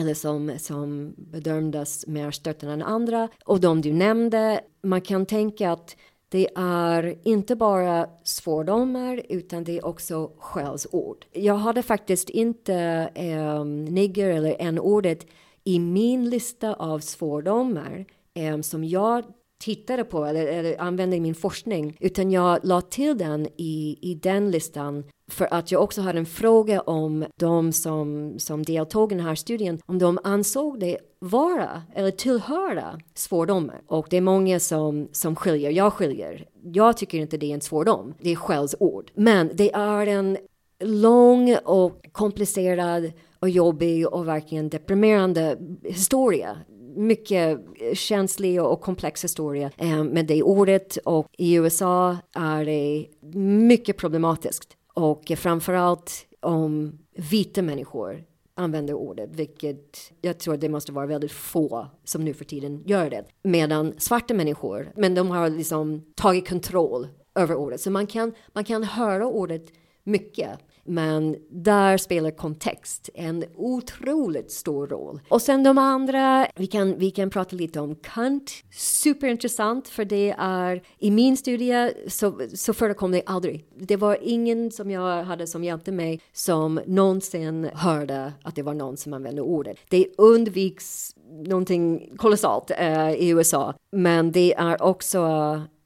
eller 0.00 0.14
som, 0.14 0.58
som 0.58 1.14
bedömdes 1.16 2.06
mer 2.06 2.30
stötande 2.30 2.74
än 2.74 2.82
andra. 2.82 3.28
Och 3.44 3.60
de 3.60 3.80
du 3.80 3.92
nämnde, 3.92 4.60
man 4.82 5.00
kan 5.00 5.26
tänka 5.26 5.72
att 5.72 5.96
det 6.28 6.48
är 6.56 7.18
inte 7.24 7.56
bara 7.56 8.06
svordomar 8.24 9.22
utan 9.28 9.64
det 9.64 9.78
är 9.78 9.86
också 9.86 10.30
skällsord. 10.38 11.26
Jag 11.32 11.54
hade 11.54 11.82
faktiskt 11.82 12.30
inte 12.30 12.74
eh, 13.14 13.64
nigger 13.64 14.30
eller 14.30 14.56
n-ordet 14.58 15.26
i 15.64 15.78
min 15.78 16.30
lista 16.30 16.74
av 16.74 16.98
svordomar 16.98 18.04
eh, 18.34 18.60
som 18.60 18.84
jag 18.84 19.24
tittade 19.60 20.04
på 20.04 20.24
eller, 20.24 20.46
eller 20.46 20.80
använde 20.80 21.16
i 21.16 21.20
min 21.20 21.34
forskning 21.34 21.96
utan 22.00 22.30
jag 22.30 22.58
la 22.62 22.80
till 22.80 23.18
den 23.18 23.46
i, 23.56 23.98
i 24.00 24.14
den 24.14 24.50
listan 24.50 25.04
för 25.30 25.54
att 25.54 25.72
jag 25.72 25.82
också 25.82 26.00
hade 26.00 26.18
en 26.18 26.26
fråga 26.26 26.80
om 26.80 27.24
de 27.36 27.72
som, 27.72 28.34
som 28.38 28.62
deltog 28.62 29.12
i 29.12 29.14
den 29.14 29.24
här 29.24 29.34
studien, 29.34 29.78
om 29.86 29.98
de 29.98 30.18
ansåg 30.24 30.80
det 30.80 30.98
vara 31.18 31.82
eller 31.94 32.10
tillhöra 32.10 33.00
svordomar. 33.14 33.82
Och 33.86 34.06
det 34.10 34.16
är 34.16 34.20
många 34.20 34.60
som, 34.60 35.08
som 35.12 35.36
skiljer, 35.36 35.70
jag 35.70 35.92
skiljer. 35.92 36.46
Jag 36.62 36.96
tycker 36.96 37.18
inte 37.18 37.36
det 37.36 37.50
är 37.50 37.54
en 37.54 37.60
svordom, 37.60 38.14
det 38.20 38.30
är 38.30 38.36
skällsord. 38.36 39.10
Men 39.14 39.50
det 39.54 39.72
är 39.72 40.06
en 40.06 40.38
lång 40.80 41.56
och 41.64 42.06
komplicerad 42.12 43.12
och 43.38 43.50
jobbig 43.50 44.08
och 44.08 44.28
verkligen 44.28 44.68
deprimerande 44.68 45.56
historia 45.84 46.56
mycket 46.96 47.58
eh, 47.80 47.94
känslig 47.94 48.62
och 48.62 48.80
komplex 48.80 49.24
historia 49.24 49.70
eh, 49.76 50.04
med 50.04 50.26
det 50.26 50.42
ordet 50.42 50.96
och 50.96 51.26
i 51.38 51.54
USA 51.54 52.16
är 52.34 52.64
det 52.64 53.06
mycket 53.38 53.96
problematiskt 53.96 54.76
och 54.94 55.32
framförallt 55.36 56.26
om 56.40 56.98
vita 57.14 57.62
människor 57.62 58.24
använder 58.54 58.94
ordet, 58.94 59.30
vilket 59.32 60.12
jag 60.20 60.38
tror 60.38 60.56
det 60.56 60.68
måste 60.68 60.92
vara 60.92 61.06
väldigt 61.06 61.32
få 61.32 61.86
som 62.04 62.24
nu 62.24 62.34
för 62.34 62.44
tiden 62.44 62.82
gör 62.86 63.10
det. 63.10 63.24
Medan 63.42 63.94
svarta 63.98 64.34
människor, 64.34 64.92
men 64.96 65.14
de 65.14 65.30
har 65.30 65.50
liksom 65.50 66.02
tagit 66.14 66.48
kontroll 66.48 67.08
över 67.34 67.54
ordet. 67.54 67.80
Så 67.80 67.90
man 67.90 68.06
kan, 68.06 68.32
man 68.52 68.64
kan 68.64 68.84
höra 68.84 69.26
ordet 69.26 69.72
mycket. 70.04 70.50
Men 70.84 71.36
där 71.50 71.98
spelar 71.98 72.30
kontext 72.30 73.10
en 73.14 73.44
otroligt 73.56 74.50
stor 74.50 74.86
roll. 74.86 75.20
Och 75.28 75.42
sen 75.42 75.62
de 75.62 75.78
andra, 75.78 76.46
vi 76.56 76.66
kan, 76.66 76.98
vi 76.98 77.10
kan 77.10 77.30
prata 77.30 77.56
lite 77.56 77.80
om 77.80 77.94
kant. 77.94 78.52
Superintressant 78.72 79.88
för 79.88 80.04
det 80.04 80.34
är 80.38 80.82
i 80.98 81.10
min 81.10 81.36
studie 81.36 81.92
så, 82.08 82.40
så 82.54 82.72
förekom 82.72 83.12
det 83.12 83.22
aldrig. 83.26 83.64
Det 83.78 83.96
var 83.96 84.18
ingen 84.22 84.70
som 84.70 84.90
jag 84.90 85.24
hade 85.24 85.46
som 85.46 85.64
hjälpte 85.64 85.92
mig 85.92 86.20
som 86.32 86.80
någonsin 86.86 87.70
hörde 87.74 88.32
att 88.42 88.54
det 88.54 88.62
var 88.62 88.74
någon 88.74 88.96
som 88.96 89.12
använde 89.12 89.42
ordet. 89.42 89.76
Det 89.88 90.06
undviks 90.18 91.14
någonting 91.30 92.12
kolossalt 92.16 92.70
eh, 92.70 93.10
i 93.10 93.28
USA. 93.28 93.74
Men 93.92 94.32
det 94.32 94.54
är 94.54 94.82
också 94.82 95.20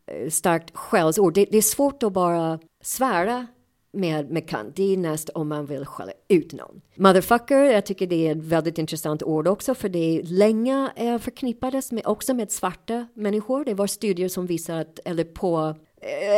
eh, 0.07 0.31
starkt 0.31 0.77
skällsord. 0.77 1.35
Det, 1.35 1.45
det 1.51 1.59
är 1.59 1.63
svårt 1.63 2.03
att 2.03 2.13
bara 2.13 2.59
svära 2.83 3.47
med, 3.95 4.31
med 4.31 4.49
kant. 4.49 4.77
Det 4.77 4.93
är 4.93 4.97
näst 4.97 5.29
om 5.29 5.49
man 5.49 5.67
vill 5.67 5.85
skälla 5.85 6.13
ut 6.29 6.53
någon. 6.53 6.81
Motherfucker, 6.95 7.65
jag 7.65 7.87
tycker 7.87 8.07
det 8.07 8.29
är 8.29 8.33
ett 8.33 8.45
väldigt 8.45 8.79
intressant 8.79 9.23
ord 9.23 9.49
också 9.49 9.75
för 9.75 9.89
det 9.89 10.23
länge 10.25 10.91
eh, 10.97 11.19
förknippades 11.19 11.93
med, 11.93 12.07
också 12.07 12.35
med 12.35 12.51
svarta 12.51 13.07
människor. 13.15 13.65
Det 13.65 13.75
var 13.75 13.87
studier 13.87 14.29
som 14.29 14.47
visar 14.47 14.81
att, 14.81 14.99
eller 15.05 15.25
på 15.25 15.75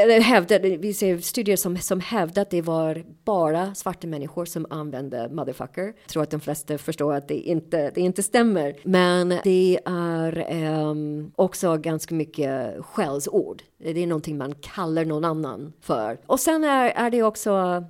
eller 0.02 0.20
hävdade, 0.20 0.76
vi 0.76 0.94
ser 0.94 1.18
studier 1.18 1.57
som, 1.57 1.76
som 1.76 2.00
hävdar 2.00 2.42
att 2.42 2.50
det 2.50 2.62
var 2.62 3.05
bara 3.24 3.74
svarta 3.74 4.07
människor 4.07 4.44
som 4.44 4.66
använde 4.70 5.29
motherfucker. 5.29 5.83
Jag 5.83 6.09
tror 6.09 6.22
att 6.22 6.31
de 6.31 6.40
flesta 6.40 6.79
förstår 6.79 7.14
att 7.14 7.29
det 7.29 7.35
inte, 7.35 7.90
det 7.94 8.00
inte 8.00 8.22
stämmer. 8.22 8.76
Men 8.83 9.35
det 9.44 9.79
är 9.85 10.62
um, 10.81 11.33
också 11.37 11.76
ganska 11.76 12.14
mycket 12.14 12.85
skällsord. 12.85 13.62
Det 13.79 14.02
är 14.02 14.07
någonting 14.07 14.38
man 14.38 14.55
kallar 14.55 15.05
någon 15.05 15.24
annan 15.24 15.72
för. 15.81 16.18
Och 16.26 16.40
sen 16.40 16.64
är, 16.64 16.90
är 16.90 17.11
det 17.11 17.22
också 17.22 17.85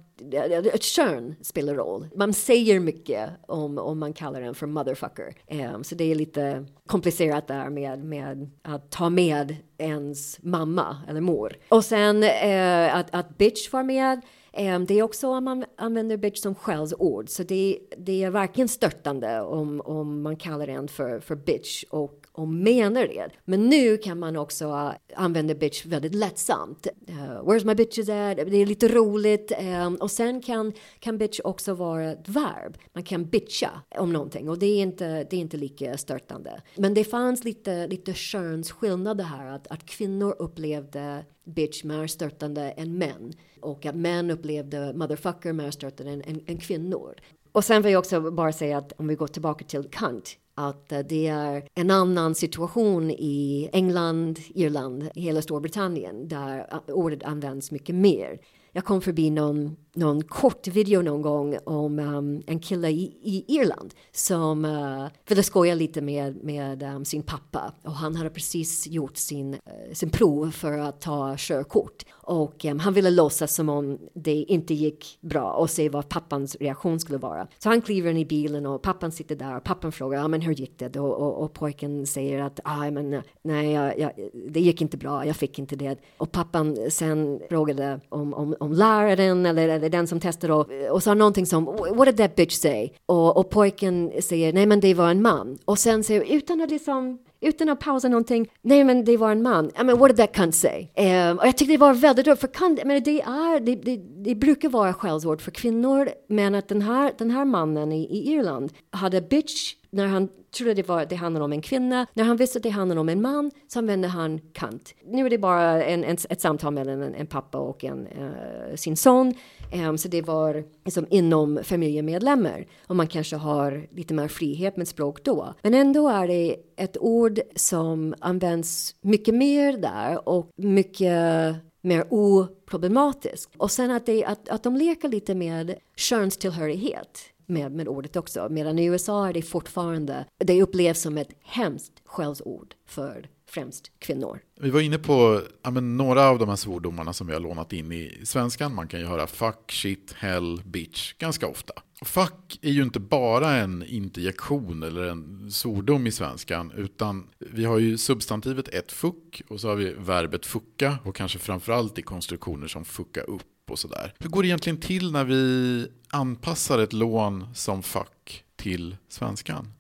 kön 0.81 1.35
spelar 1.43 1.75
roll. 1.75 2.09
Man 2.15 2.33
säger 2.33 2.81
mycket 2.81 3.31
om, 3.47 3.79
om 3.79 3.99
man 3.99 4.13
kallar 4.13 4.41
den 4.41 4.55
för 4.55 4.67
motherfucker. 4.67 5.35
Um, 5.75 5.85
så 5.85 5.95
det 5.95 6.05
är 6.05 6.15
lite 6.15 6.67
komplicerat 6.87 7.47
där 7.47 7.71
med, 7.71 8.05
med 8.05 8.51
att 8.63 8.91
ta 8.91 9.11
med 9.11 9.57
ens 9.79 10.43
mamma 10.43 10.97
eller 11.09 11.21
mor. 11.21 11.57
Och 11.69 11.85
sen 11.85 12.23
uh, 12.23 12.97
att, 12.97 13.15
att 13.15 13.39
bitch 13.39 13.73
var 13.73 13.83
med. 13.83 14.21
Um, 14.59 14.87
det 14.87 14.99
är 14.99 15.03
också 15.03 15.29
om 15.29 15.45
man 15.45 15.65
använder 15.77 16.17
bitch 16.17 16.41
som 16.41 16.55
skällsord. 16.55 17.29
Så 17.29 17.43
det, 17.43 17.79
det 17.99 18.25
är 18.25 18.31
verkligen 18.31 18.69
störtande 18.69 19.41
om, 19.41 19.81
om 19.85 20.23
man 20.23 20.37
kallar 20.37 20.67
den 20.67 20.89
för, 20.89 21.21
för 21.21 21.35
bitch 21.35 21.85
och 21.91 22.26
och 22.37 22.49
menar 22.49 23.07
det. 23.07 23.29
Men 23.45 23.69
nu 23.69 23.97
kan 23.97 24.19
man 24.19 24.37
också 24.37 24.65
eh, 24.65 24.91
använda 25.15 25.55
bitch 25.55 25.87
väldigt 25.87 26.15
lättsamt. 26.15 26.87
Uh, 27.09 27.15
where's 27.17 27.67
my 27.67 27.75
bitches 27.75 28.09
at? 28.09 28.37
Det 28.37 28.57
är 28.57 28.67
lite 28.67 28.89
roligt. 28.89 29.53
Um, 29.61 29.95
och 29.95 30.11
sen 30.11 30.43
kan, 30.43 30.73
kan 30.99 31.19
bitch 31.19 31.41
också 31.45 31.75
vara 31.75 32.11
ett 32.13 32.29
verb. 32.29 32.79
Man 32.93 33.03
kan 33.03 33.25
bitcha 33.25 33.71
om 33.99 34.13
någonting 34.13 34.49
och 34.49 34.59
det 34.59 34.67
är 34.67 34.83
inte, 34.83 35.07
det 35.07 35.37
är 35.37 35.41
inte 35.41 35.57
lika 35.57 35.97
störtande. 35.97 36.63
Men 36.77 36.95
det 36.95 37.05
fanns 37.05 37.45
lite, 37.45 37.87
lite 37.87 38.15
könsskillnader 38.15 39.25
här. 39.25 39.47
Att, 39.47 39.67
att 39.67 39.87
kvinnor 39.87 40.37
upplevde 40.39 41.25
bitch 41.45 41.85
mer 41.85 42.07
störtande 42.07 42.71
än 42.71 42.99
män. 42.99 43.33
Och 43.61 43.87
att 43.87 43.95
män 43.95 44.31
upplevde 44.31 44.93
motherfucker 44.95 45.53
mer 45.53 45.71
störtande 45.71 46.13
än, 46.13 46.23
än, 46.23 46.41
än 46.47 46.59
kvinnor. 46.59 47.15
Och 47.53 47.65
sen 47.65 47.83
vill 47.83 47.93
jag 47.93 47.99
också 47.99 48.31
bara 48.31 48.53
säga 48.53 48.79
att 48.79 48.93
om 48.97 49.09
vi 49.09 49.15
går 49.15 49.27
tillbaka 49.27 49.65
till 49.65 49.85
Kant 49.91 50.37
att 50.57 50.93
eh, 50.93 50.99
det 50.99 51.27
är 51.27 51.69
en 51.75 51.91
annan 51.91 52.35
situation 52.35 53.11
i 53.11 53.69
England, 53.73 54.39
Irland, 54.55 55.09
hela 55.15 55.43
Storbritannien 55.43 56.29
där 56.29 56.59
eh, 56.59 56.95
ordet 56.95 57.23
används 57.23 57.71
mycket 57.71 57.95
mer. 57.95 58.39
Jag 58.77 58.85
kom 58.85 59.01
förbi 59.01 59.31
någon, 59.31 59.77
någon 59.95 60.23
kort 60.23 60.67
video 60.67 61.03
någon 61.03 61.23
gång 61.23 61.59
om 61.65 61.99
um, 61.99 62.43
en 62.47 62.59
kille 62.59 62.91
i, 62.91 63.03
i 63.23 63.45
Irland 63.49 63.95
som 64.13 64.65
uh, 64.65 65.07
ville 65.29 65.43
skoja 65.43 65.75
lite 65.75 66.01
med, 66.01 66.45
med 66.45 66.83
um, 66.83 67.05
sin 67.05 67.23
pappa 67.23 67.73
och 67.83 67.93
han 67.93 68.17
hade 68.17 68.31
precis 68.31 68.87
gjort 68.87 69.17
sin, 69.17 69.55
uh, 69.55 69.93
sin 69.93 70.11
prov 70.11 70.51
för 70.51 70.79
att 70.79 71.01
ta 71.01 71.35
körkort 71.39 72.05
och 72.13 72.65
um, 72.65 72.79
han 72.79 72.95
ville 72.95 73.11
låtsas 73.11 73.55
som 73.55 73.69
om 73.69 73.99
det 74.15 74.35
inte 74.35 74.75
gick 74.75 75.19
bra 75.21 75.53
och 75.53 75.71
se 75.71 75.89
vad 75.89 76.09
pappans 76.09 76.57
reaktion 76.57 77.01
skulle 77.01 77.19
vara. 77.19 77.47
Så 77.59 77.69
han 77.69 77.83
kliver 77.83 78.11
in 78.11 78.17
i 78.17 78.25
bilen 78.25 78.67
och 78.67 78.83
pappan 78.83 79.13
sitter 79.13 79.37
där 79.37 79.57
och 79.57 79.65
pappan 79.65 79.93
frågar 79.93 80.25
ah, 80.25 80.29
men 80.29 80.41
hur 80.41 80.53
gick 80.53 80.79
det? 80.79 81.01
Och, 81.01 81.15
och, 81.15 81.43
och 81.43 81.53
pojken 81.53 82.07
säger 82.07 82.43
att 82.43 82.61
ah, 82.65 82.91
men, 82.91 83.23
nej, 83.43 83.73
jag, 83.73 83.99
jag, 83.99 84.13
det 84.51 84.61
gick 84.61 84.83
inte 84.83 84.97
bra, 84.97 85.27
jag 85.27 85.37
fick 85.37 85.59
inte 85.59 85.77
det. 85.77 85.99
Och 86.19 86.33
pappan 86.33 86.77
sen 86.91 87.41
frågade 87.49 88.01
om, 88.09 88.35
om, 88.35 88.57
om 88.67 88.73
läraren 88.73 89.47
eller, 89.47 89.69
eller 89.69 89.89
den 89.89 90.07
som 90.07 90.21
testade 90.21 90.53
och, 90.53 90.71
och 90.91 91.03
sa 91.03 91.15
någonting 91.15 91.47
som 91.47 91.65
what 91.65 92.07
did 92.07 92.17
that 92.17 92.37
bitch 92.37 92.55
say? 92.55 92.91
Och, 93.07 93.37
och 93.37 93.51
pojken 93.51 94.13
säger 94.21 94.53
nej 94.53 94.67
men 94.67 94.81
det 94.81 94.95
var 94.95 95.11
en 95.11 95.23
man. 95.23 95.59
Och 95.65 95.79
sen 95.79 96.05
säger 96.05 96.37
utan 96.37 96.61
att 96.61 96.71
liksom 96.71 97.19
utan 97.41 97.69
att 97.69 97.81
pausa 97.81 98.09
någonting. 98.09 98.51
Nej, 98.63 98.85
men 98.85 99.05
det 99.05 99.17
var 99.17 99.33
en 99.33 99.43
man. 99.43 99.71
I 99.81 99.85
mean, 99.85 99.99
what 99.99 100.09
did 100.09 100.17
that 100.17 100.37
cunt 100.37 100.55
say? 100.55 100.89
Um, 100.97 101.39
och 101.39 101.47
jag 101.47 101.57
tyckte 101.57 101.75
det 101.75 101.79
var 101.79 101.95
väldigt 101.95 102.27
roligt, 102.27 102.41
för 102.41 102.49
cunt, 102.49 102.85
men 102.85 103.03
det 103.03 103.21
är, 103.21 103.61
det, 103.61 103.75
det, 103.75 103.97
det 104.25 104.35
brukar 104.35 104.69
vara 104.69 104.95
skällsord 104.95 105.41
för 105.41 105.51
kvinnor, 105.51 106.09
men 106.29 106.55
att 106.55 106.69
den 106.69 106.83
här, 106.83 107.13
den 107.19 107.31
här 107.31 107.45
mannen 107.45 107.93
i, 107.93 108.03
i 108.03 108.33
Irland 108.33 108.73
hade 108.91 109.21
bitch 109.21 109.75
när 109.91 110.07
han 110.07 110.29
trodde 110.57 110.75
det, 110.75 110.89
var, 110.89 111.07
det 111.07 111.17
handlade 111.17 111.45
om 111.45 111.53
en 111.53 111.63
kvinna. 111.63 112.07
När 112.15 112.25
han 112.25 112.37
visste 112.37 112.59
att 112.59 112.63
det 112.63 112.71
handlade 112.71 113.01
om 113.01 113.09
en 113.09 113.23
man 113.23 113.51
så 113.69 113.79
använde 113.79 114.09
han 114.09 114.41
kant. 114.53 114.95
Nu 115.05 115.27
är 115.27 115.31
det 115.31 115.39
bara 115.39 115.85
en, 115.85 116.05
en, 116.05 116.17
ett 116.31 116.41
samtal 116.41 116.73
mellan 116.73 117.03
en, 117.03 117.15
en 117.15 117.27
pappa 117.27 117.59
och 117.59 117.85
en, 117.85 118.07
uh, 118.07 118.77
sin 118.77 118.97
son. 118.97 119.35
Ehm, 119.73 119.99
så 119.99 120.09
det 120.09 120.23
var 120.23 120.65
liksom 120.85 121.07
inom 121.11 121.61
familjemedlemmar. 121.63 122.67
Och 122.87 122.97
man 122.97 123.07
kanske 123.07 123.37
har 123.37 123.87
lite 123.91 124.15
mer 124.15 124.29
frihet 124.29 124.77
med 124.77 124.89
språk 124.89 125.25
då. 125.25 125.55
Men 125.63 125.75
ändå 125.75 126.09
är 126.09 126.29
det 126.29 126.57
ett 126.77 126.97
ord 127.01 127.41
som 127.57 128.15
används 128.21 128.95
mycket 129.01 129.35
mer 129.35 129.73
där 129.73 130.29
och 130.29 130.51
mycket 130.57 131.57
mer 131.81 132.07
oproblematiskt. 132.11 133.53
Och 133.57 133.71
sen 133.71 133.91
att, 133.91 134.07
det, 134.07 134.25
att, 134.25 134.49
att 134.49 134.63
de 134.63 134.77
leker 134.77 135.09
lite 135.09 135.35
med 135.35 135.75
könstillhörighet 135.97 137.21
med, 137.47 137.73
med 137.73 137.89
ordet 137.89 138.17
också. 138.17 138.49
Medan 138.51 138.79
i 138.79 138.85
USA 138.85 139.29
är 139.29 139.33
det 139.33 139.43
fortfarande, 139.43 140.25
det 140.39 140.63
upplevs 140.63 141.01
som 141.01 141.19
ett 141.19 141.31
hemskt 141.43 141.93
skällsord 142.05 142.75
för 142.87 143.29
främst 143.47 143.91
kvinnor. 143.99 144.41
Vi 144.61 144.71
var 144.71 144.81
inne 144.81 144.99
på 144.99 145.43
ja, 145.63 145.71
några 145.71 146.29
av 146.29 146.39
de 146.39 146.49
här 146.49 146.57
svordomarna 146.57 147.13
som 147.13 147.27
vi 147.27 147.33
har 147.33 147.41
lånat 147.41 147.73
in 147.73 147.93
i 147.93 148.21
svenskan. 148.25 148.75
Man 148.75 148.89
kan 148.89 149.01
ju 149.01 149.07
höra 149.07 149.27
fuck, 149.27 149.73
shit, 149.73 150.13
hell, 150.13 150.63
bitch 150.65 151.13
ganska 151.19 151.47
ofta. 151.47 151.73
Fuck 152.03 152.59
är 152.63 152.71
ju 152.71 152.83
inte 152.83 153.01
bara 153.01 153.53
en 153.53 153.85
interjektion 153.87 154.83
eller 154.83 155.03
en 155.03 155.51
svordom 155.51 156.07
i 156.07 156.13
svenskan. 156.13 156.73
Utan 156.77 157.27
vi 157.39 157.65
har 157.65 157.79
ju 157.79 157.99
substantivet 157.99 158.69
ett 158.69 158.93
fuck 158.93 159.43
och 159.49 159.61
så 159.61 159.69
har 159.69 159.77
vi 159.77 159.95
verbet 159.99 160.47
fucka 160.47 160.99
och 161.05 161.17
kanske 161.17 161.39
framförallt 161.39 161.99
i 161.99 162.03
konstruktioner 162.03 162.69
som 162.69 162.85
fucka 162.85 163.21
upp 163.21 163.71
och 163.71 163.79
sådär. 163.79 164.15
Hur 164.19 164.31
går 164.31 164.43
det 164.43 164.49
egentligen 164.49 164.81
till 164.81 165.13
när 165.13 165.25
vi 165.25 165.87
anpassar 166.09 166.79
ett 166.79 166.93
lån 166.93 167.55
som 167.55 167.83
fuck 167.83 168.45
till 168.57 168.97
svenskan? 169.09 169.73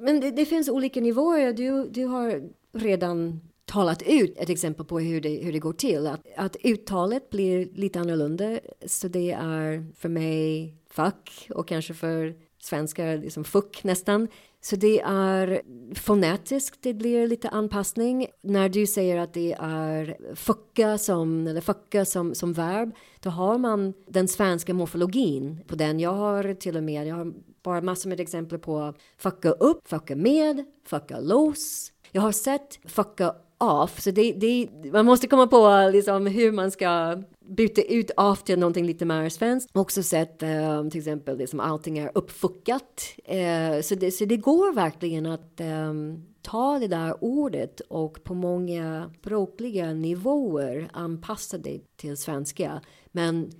Men 0.00 0.20
det, 0.20 0.30
det 0.30 0.44
finns 0.44 0.68
olika 0.68 1.00
nivåer. 1.00 1.52
Du, 1.52 1.88
du 1.90 2.04
har 2.04 2.42
redan 2.74 3.40
talat 3.64 4.02
ut 4.02 4.38
ett 4.38 4.50
exempel 4.50 4.86
på 4.86 4.98
hur 4.98 5.20
det, 5.20 5.28
hur 5.28 5.52
det 5.52 5.58
går 5.58 5.72
till. 5.72 6.06
Att, 6.06 6.20
att 6.36 6.56
uttalet 6.64 7.30
blir 7.30 7.68
lite 7.74 8.00
annorlunda. 8.00 8.58
Så 8.86 9.08
det 9.08 9.30
är 9.30 9.86
för 9.96 10.08
mig 10.08 10.74
fuck 10.90 11.48
och 11.50 11.68
kanske 11.68 11.94
för 11.94 12.34
svenskar 12.58 13.16
liksom 13.16 13.44
fuck 13.44 13.84
nästan. 13.84 14.28
Så 14.60 14.76
det 14.76 15.00
är 15.00 15.62
fonetiskt, 15.94 16.78
det 16.82 16.94
blir 16.94 17.28
lite 17.28 17.48
anpassning. 17.48 18.26
När 18.42 18.68
du 18.68 18.86
säger 18.86 19.18
att 19.18 19.34
det 19.34 19.56
är 19.60 20.34
fucka 20.34 20.98
som, 20.98 21.46
eller 21.46 21.60
fucka 21.60 22.04
som, 22.04 22.34
som 22.34 22.52
verb, 22.52 22.94
då 23.20 23.30
har 23.30 23.58
man 23.58 23.94
den 24.06 24.28
svenska 24.28 24.74
morfologin 24.74 25.60
på 25.66 25.74
den. 25.74 26.00
Jag 26.00 26.12
har 26.12 26.54
till 26.54 26.76
och 26.76 26.82
med, 26.82 27.06
jag 27.06 27.16
har 27.16 27.32
bara 27.62 27.80
massor 27.80 28.08
med 28.08 28.20
exempel 28.20 28.58
på 28.58 28.94
fucka 29.18 29.50
upp, 29.50 29.88
fucka 29.88 30.16
med, 30.16 30.64
fucka 30.86 31.20
loss. 31.20 31.93
Jag 32.14 32.22
har 32.22 32.32
sett 32.32 32.78
fucka 32.84 33.34
off, 33.58 34.00
så 34.00 34.10
det, 34.10 34.32
det, 34.32 34.68
man 34.92 35.06
måste 35.06 35.26
komma 35.26 35.46
på 35.46 35.90
liksom 35.92 36.26
hur 36.26 36.52
man 36.52 36.70
ska 36.70 37.22
byta 37.40 37.82
ut 37.82 38.10
off 38.16 38.44
till 38.44 38.58
någonting 38.58 38.86
lite 38.86 39.04
mer 39.04 39.28
svenskt. 39.28 39.70
Också 39.72 40.02
sett 40.02 40.42
um, 40.42 40.90
till 40.90 41.00
exempel 41.00 41.38
liksom 41.38 41.60
allting 41.60 41.98
är 41.98 42.10
uppfuckat. 42.14 43.02
Uh, 43.30 43.80
så, 43.82 43.94
det, 43.94 44.10
så 44.10 44.24
det 44.24 44.36
går 44.36 44.72
verkligen 44.72 45.26
att 45.26 45.60
um, 45.60 46.24
ta 46.42 46.78
det 46.78 46.88
där 46.88 47.24
ordet 47.24 47.80
och 47.80 48.24
på 48.24 48.34
många 48.34 49.10
språkliga 49.20 49.92
nivåer 49.92 50.88
anpassa 50.92 51.58
det 51.58 51.96
till 51.96 52.16
svenska. 52.16 52.80
Men 53.12 53.50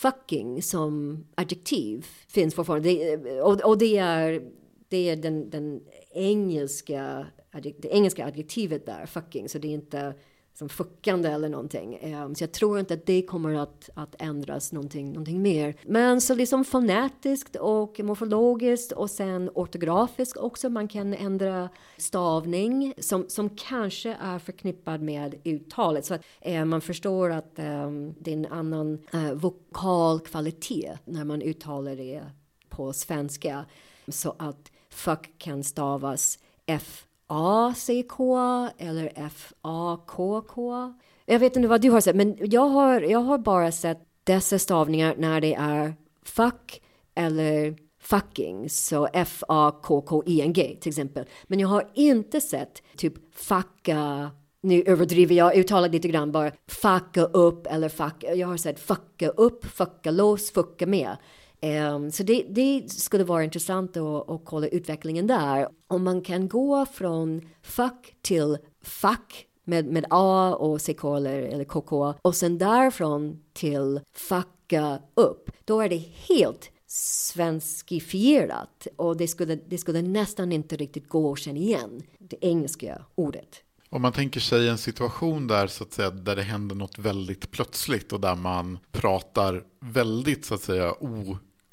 fucking 0.00 0.62
som 0.62 1.24
adjektiv 1.34 2.06
finns 2.28 2.54
fortfarande. 2.54 2.88
Det, 2.88 3.40
och, 3.40 3.60
och 3.60 3.78
det 3.78 3.98
är, 3.98 4.42
det 4.88 5.10
är 5.10 5.16
den, 5.16 5.50
den 5.50 5.80
engelska 6.10 7.26
det 7.60 7.88
engelska 7.88 8.26
adjektivet 8.26 8.86
där, 8.86 9.06
fucking, 9.06 9.48
så 9.48 9.58
det 9.58 9.68
är 9.68 9.72
inte 9.74 10.14
som 10.58 10.68
fuckande 10.68 11.28
eller 11.28 11.48
någonting. 11.48 12.14
Um, 12.14 12.34
så 12.34 12.42
jag 12.42 12.52
tror 12.52 12.80
inte 12.80 12.94
att 12.94 13.06
det 13.06 13.22
kommer 13.22 13.54
att, 13.54 13.90
att 13.94 14.14
ändras 14.18 14.72
någonting, 14.72 15.08
någonting 15.08 15.42
mer. 15.42 15.74
Men 15.86 16.20
så 16.20 16.34
liksom 16.34 16.64
fonetiskt 16.64 17.56
och 17.56 18.00
morfologiskt 18.00 18.92
och 18.92 19.10
sen 19.10 19.50
ortografiskt 19.54 20.36
också. 20.36 20.68
Man 20.68 20.88
kan 20.88 21.14
ändra 21.14 21.68
stavning 21.96 22.94
som, 22.98 23.28
som 23.28 23.50
kanske 23.50 24.16
är 24.20 24.38
förknippad 24.38 25.02
med 25.02 25.34
uttalet. 25.44 26.04
Så 26.04 26.14
att 26.14 26.24
ehm, 26.40 26.68
man 26.68 26.80
förstår 26.80 27.30
att 27.30 27.58
um, 27.58 28.14
det 28.18 28.30
är 28.30 28.36
en 28.36 28.46
annan 28.46 28.98
eh, 29.12 29.24
uh, 29.24 29.32
vokalkvalitet 29.32 30.98
när 31.04 31.24
man 31.24 31.42
uttalar 31.42 31.96
det 31.96 32.22
på 32.68 32.92
svenska. 32.92 33.64
Så 34.08 34.34
att 34.38 34.72
fuck 34.90 35.38
kan 35.38 35.64
stavas 35.64 36.38
F 36.66 37.06
A-C-K 37.26 38.36
eller 38.78 39.12
F-A-K-K. 39.14 40.92
Jag 41.26 41.38
vet 41.38 41.56
inte 41.56 41.68
vad 41.68 41.80
du 41.80 41.90
har 41.90 42.00
sett, 42.00 42.16
men 42.16 42.36
jag 42.40 42.68
har, 42.68 43.00
jag 43.00 43.18
har 43.18 43.38
bara 43.38 43.72
sett 43.72 43.98
dessa 44.24 44.58
stavningar 44.58 45.14
när 45.18 45.40
det 45.40 45.54
är 45.54 45.94
fuck 46.24 46.82
eller 47.14 47.76
fucking, 48.00 48.70
så 48.70 49.08
F-A-K-K-I-N-G 49.12 50.76
till 50.80 50.90
exempel. 50.90 51.24
Men 51.44 51.60
jag 51.60 51.68
har 51.68 51.90
inte 51.94 52.40
sett 52.40 52.82
typ 52.96 53.34
fucka, 53.34 54.30
nu 54.60 54.82
överdriver 54.86 55.34
jag 55.34 55.56
uttalar 55.56 55.88
lite 55.88 56.08
grann 56.08 56.32
bara, 56.32 56.52
fucka 56.68 57.22
upp 57.22 57.66
eller 57.66 57.88
fuck, 57.88 58.24
jag 58.34 58.48
har 58.48 58.56
sett 58.56 58.80
fucka 58.80 59.28
upp, 59.28 59.64
fucka 59.64 60.10
loss, 60.10 60.50
fucka 60.50 60.86
med. 60.86 61.16
Um, 61.64 62.12
så 62.12 62.22
det, 62.22 62.44
det, 62.48 62.92
skulle 62.92 63.24
vara 63.24 63.44
intressant 63.44 63.96
att, 63.96 64.30
att 64.30 64.44
kolla 64.44 64.66
utvecklingen 64.66 65.26
där. 65.26 65.68
Om 65.86 66.04
man 66.04 66.22
kan 66.22 66.48
gå 66.48 66.86
från 66.86 67.40
fuck 67.62 68.16
till 68.22 68.58
fuck 68.82 69.46
med, 69.64 69.86
med 69.86 70.06
A 70.10 70.56
och 70.58 70.80
CK 70.80 71.04
eller, 71.04 71.42
eller 71.42 71.64
KK 71.64 72.14
och 72.22 72.36
sen 72.36 72.58
därifrån 72.58 73.42
till 73.52 74.00
fucka 74.14 74.98
upp, 75.14 75.50
då 75.64 75.80
är 75.80 75.88
det 75.88 76.02
helt 76.28 76.70
svenskifierat 76.86 78.86
och 78.96 79.16
det 79.16 79.28
skulle, 79.28 79.56
det 79.56 79.78
skulle 79.78 80.02
nästan 80.02 80.52
inte 80.52 80.76
riktigt 80.76 81.08
gå 81.08 81.32
att 81.32 81.38
känna 81.38 81.58
igen 81.58 82.02
det 82.18 82.36
engelska 82.40 83.02
ordet. 83.14 83.62
Om 83.88 84.02
man 84.02 84.12
tänker 84.12 84.40
sig 84.40 84.68
en 84.68 84.78
situation 84.78 85.46
där, 85.46 85.66
så 85.66 85.84
att 85.84 85.92
säga, 85.92 86.10
där 86.10 86.36
det 86.36 86.42
händer 86.42 86.76
något 86.76 86.98
väldigt 86.98 87.50
plötsligt 87.50 88.12
och 88.12 88.20
där 88.20 88.34
man 88.34 88.78
pratar 88.92 89.64
väldigt 89.80 90.44
så 90.44 90.54
att 90.54 90.62
säga 90.62 90.92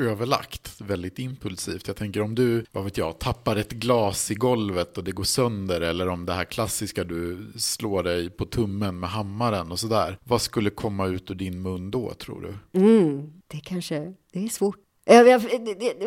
överlagt, 0.01 0.81
väldigt 0.81 1.19
impulsivt. 1.19 1.87
Jag 1.87 1.95
tänker 1.95 2.21
om 2.21 2.35
du, 2.35 2.65
vad 2.71 2.83
vet 2.83 2.97
jag, 2.97 3.19
tappar 3.19 3.55
ett 3.55 3.71
glas 3.71 4.31
i 4.31 4.35
golvet 4.35 4.97
och 4.97 5.03
det 5.03 5.11
går 5.11 5.23
sönder 5.23 5.81
eller 5.81 6.07
om 6.07 6.25
det 6.25 6.33
här 6.33 6.45
klassiska 6.45 7.03
du 7.03 7.51
slår 7.57 8.03
dig 8.03 8.29
på 8.29 8.45
tummen 8.45 8.99
med 8.99 9.09
hammaren 9.09 9.71
och 9.71 9.79
sådär. 9.79 10.17
Vad 10.23 10.41
skulle 10.41 10.69
komma 10.69 11.07
ut 11.07 11.31
ur 11.31 11.35
din 11.35 11.61
mun 11.61 11.91
då 11.91 12.13
tror 12.13 12.41
du? 12.41 12.79
Mm, 12.79 13.31
det 13.47 13.59
kanske, 13.59 14.13
det 14.33 14.43
är 14.43 14.47
svårt. 14.47 14.77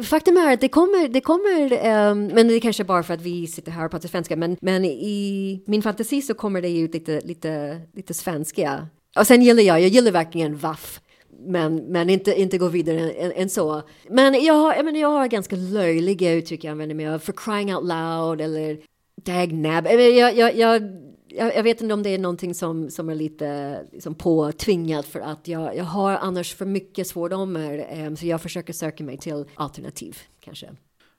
Faktum 0.05 0.37
är 0.37 0.53
att 0.53 0.61
det 0.61 0.69
kommer, 0.69 1.09
det 1.09 1.21
kommer 1.21 1.73
um, 2.11 2.27
men 2.27 2.49
det 2.49 2.55
är 2.55 2.61
kanske 2.61 2.85
bara 2.85 3.03
för 3.03 3.15
att 3.15 3.21
vi 3.21 3.47
sitter 3.47 3.73
här 3.73 3.85
och 3.85 3.91
pratar 3.91 4.09
svenska, 4.09 4.37
men, 4.37 4.57
men 4.61 4.85
i 4.85 5.63
min 5.67 5.83
fantasi 5.83 6.23
så 6.23 6.35
kommer 6.35 6.63
det 6.63 6.79
ut 6.79 6.95
lite, 6.95 7.21
lite, 7.21 7.81
lite 7.93 8.15
svenska. 8.15 8.89
Och 9.19 9.27
sen 9.27 9.43
gillar 9.43 9.63
jag, 9.63 9.81
jag 9.81 9.89
gillar 9.89 10.13
verkligen 10.13 10.57
vaff 10.57 11.01
men, 11.39 11.77
men 11.77 12.11
inte, 12.11 12.41
inte 12.41 12.59
gå 12.59 12.69
vidare 12.69 13.11
än, 13.11 13.33
än, 13.33 13.49
så. 13.49 13.83
Men 14.11 14.45
jag 14.45 14.55
har, 14.55 14.75
jag, 14.75 14.85
menar, 14.85 15.01
jag 15.01 15.09
har 15.09 15.27
ganska 15.27 15.57
löjliga 15.57 16.33
uttryck 16.33 16.65
jag 16.65 16.73
använder 16.73 16.95
mig 16.95 17.09
av. 17.09 17.19
För 17.19 17.33
crying 17.33 17.75
out 17.75 17.85
loud 17.85 18.41
eller 18.41 18.79
dagnab. 19.25 19.87
Jag, 19.87 20.37
jag, 20.37 20.37
jag, 20.37 20.57
jag, 21.29 21.57
jag 21.57 21.63
vet 21.63 21.81
inte 21.81 21.95
om 21.95 22.03
det 22.03 22.11
är 22.11 22.19
någonting 22.19 22.55
som, 22.55 22.91
som 22.91 23.09
är 23.09 23.15
lite 23.15 23.81
liksom, 23.93 24.15
påtvingat 24.15 25.07
för 25.07 25.21
att 25.21 25.49
jag, 25.49 25.77
jag 25.77 25.85
har 25.85 26.17
annars 26.17 26.55
för 26.55 26.67
mycket 26.67 27.07
svordomar. 27.07 27.87
Eh, 27.91 28.15
så 28.15 28.27
jag 28.27 28.43
försöker 28.43 28.73
söka 28.73 29.05
mig 29.05 29.19
till 29.19 29.45
alternativ 29.55 30.19
kanske. 30.41 30.71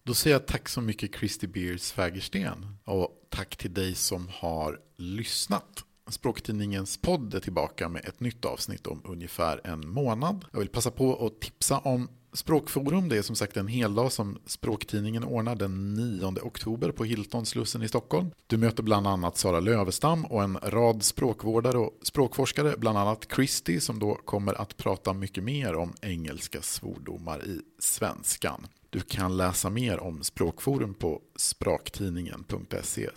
Då 0.03 0.13
säger 0.13 0.35
jag 0.35 0.45
tack 0.45 0.69
så 0.69 0.81
mycket 0.81 1.15
Christy 1.15 1.47
Beers 1.47 1.91
Fägersten 1.91 2.65
och 2.83 3.09
tack 3.29 3.55
till 3.55 3.73
dig 3.73 3.95
som 3.95 4.27
har 4.31 4.79
lyssnat. 4.97 5.85
Språktidningens 6.09 6.97
podd 6.97 7.33
är 7.33 7.39
tillbaka 7.39 7.89
med 7.89 8.05
ett 8.05 8.19
nytt 8.19 8.45
avsnitt 8.45 8.87
om 8.87 9.01
ungefär 9.05 9.61
en 9.63 9.89
månad. 9.89 10.45
Jag 10.51 10.59
vill 10.59 10.69
passa 10.69 10.91
på 10.91 11.25
att 11.25 11.41
tipsa 11.41 11.77
om 11.77 12.09
Språkforum. 12.33 13.09
Det 13.09 13.17
är 13.17 13.21
som 13.21 13.35
sagt 13.35 13.57
en 13.57 13.67
heldag 13.67 14.11
som 14.11 14.37
Språktidningen 14.45 15.23
ordnar 15.23 15.55
den 15.55 15.93
9 15.93 16.39
oktober 16.41 16.91
på 16.91 17.03
Hilton 17.03 17.45
Slussen 17.45 17.83
i 17.83 17.87
Stockholm. 17.87 18.31
Du 18.47 18.57
möter 18.57 18.83
bland 18.83 19.07
annat 19.07 19.37
Sara 19.37 19.59
Lövestam 19.59 20.25
och 20.25 20.43
en 20.43 20.57
rad 20.63 21.03
språkvårdare 21.03 21.77
och 21.77 21.99
språkforskare, 22.03 22.77
bland 22.77 22.97
annat 22.97 23.27
Christy 23.35 23.79
som 23.79 23.99
då 23.99 24.15
kommer 24.15 24.61
att 24.61 24.77
prata 24.77 25.13
mycket 25.13 25.43
mer 25.43 25.75
om 25.75 25.93
engelska 26.01 26.61
svordomar 26.61 27.45
i 27.45 27.61
svenskan. 27.79 28.67
Du 28.89 28.99
kan 29.01 29.37
läsa 29.37 29.69
mer 29.69 29.99
om 29.99 30.23
Språkforum 30.23 30.93
på 30.93 31.21
spraktidningen.se 31.35 33.09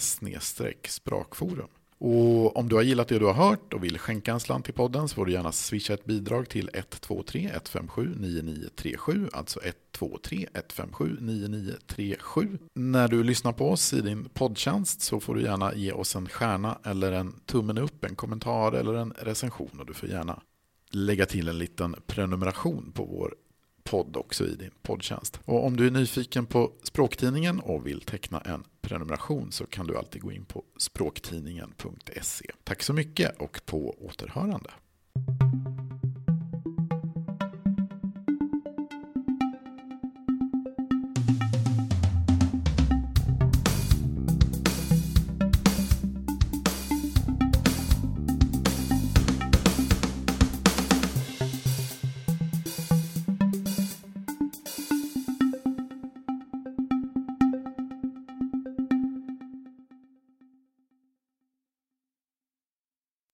språkforum. 0.88 1.68
Och 2.00 2.56
om 2.56 2.68
du 2.68 2.76
har 2.76 2.82
gillat 2.82 3.08
det 3.08 3.18
du 3.18 3.26
har 3.26 3.32
hört 3.32 3.74
och 3.74 3.84
vill 3.84 3.98
skänka 3.98 4.32
en 4.32 4.40
slant 4.40 4.64
till 4.64 4.74
podden 4.74 5.08
så 5.08 5.14
får 5.14 5.26
du 5.26 5.32
gärna 5.32 5.52
swisha 5.52 5.94
ett 5.94 6.04
bidrag 6.04 6.48
till 6.48 6.70
123 6.72 7.40
157 7.40 8.14
9937, 8.16 9.28
alltså 9.32 9.60
123 9.60 10.48
157 10.54 11.16
9937. 11.20 12.58
När 12.74 13.08
du 13.08 13.22
lyssnar 13.22 13.52
på 13.52 13.70
oss 13.70 13.92
i 13.92 14.00
din 14.00 14.28
poddtjänst 14.28 15.00
så 15.00 15.20
får 15.20 15.34
du 15.34 15.42
gärna 15.42 15.74
ge 15.74 15.92
oss 15.92 16.16
en 16.16 16.28
stjärna 16.28 16.78
eller 16.84 17.12
en 17.12 17.32
tummen 17.46 17.78
upp, 17.78 18.04
en 18.04 18.16
kommentar 18.16 18.72
eller 18.72 18.94
en 18.94 19.12
recension 19.18 19.80
och 19.80 19.86
du 19.86 19.94
får 19.94 20.08
gärna 20.08 20.42
lägga 20.90 21.26
till 21.26 21.48
en 21.48 21.58
liten 21.58 21.96
prenumeration 22.06 22.92
på 22.94 23.04
vår 23.04 23.34
podd 23.90 24.16
också 24.16 24.46
i 24.46 24.54
din 24.54 24.70
poddtjänst. 24.82 25.40
Och 25.44 25.66
om 25.66 25.76
du 25.76 25.86
är 25.86 25.90
nyfiken 25.90 26.46
på 26.46 26.72
Språktidningen 26.82 27.60
och 27.60 27.86
vill 27.86 28.00
teckna 28.00 28.40
en 28.40 28.64
prenumeration 28.80 29.52
så 29.52 29.66
kan 29.66 29.86
du 29.86 29.96
alltid 29.96 30.22
gå 30.22 30.32
in 30.32 30.44
på 30.44 30.64
språktidningen.se. 30.76 32.46
Tack 32.64 32.82
så 32.82 32.92
mycket 32.92 33.36
och 33.40 33.60
på 33.66 33.96
återhörande. 34.00 34.70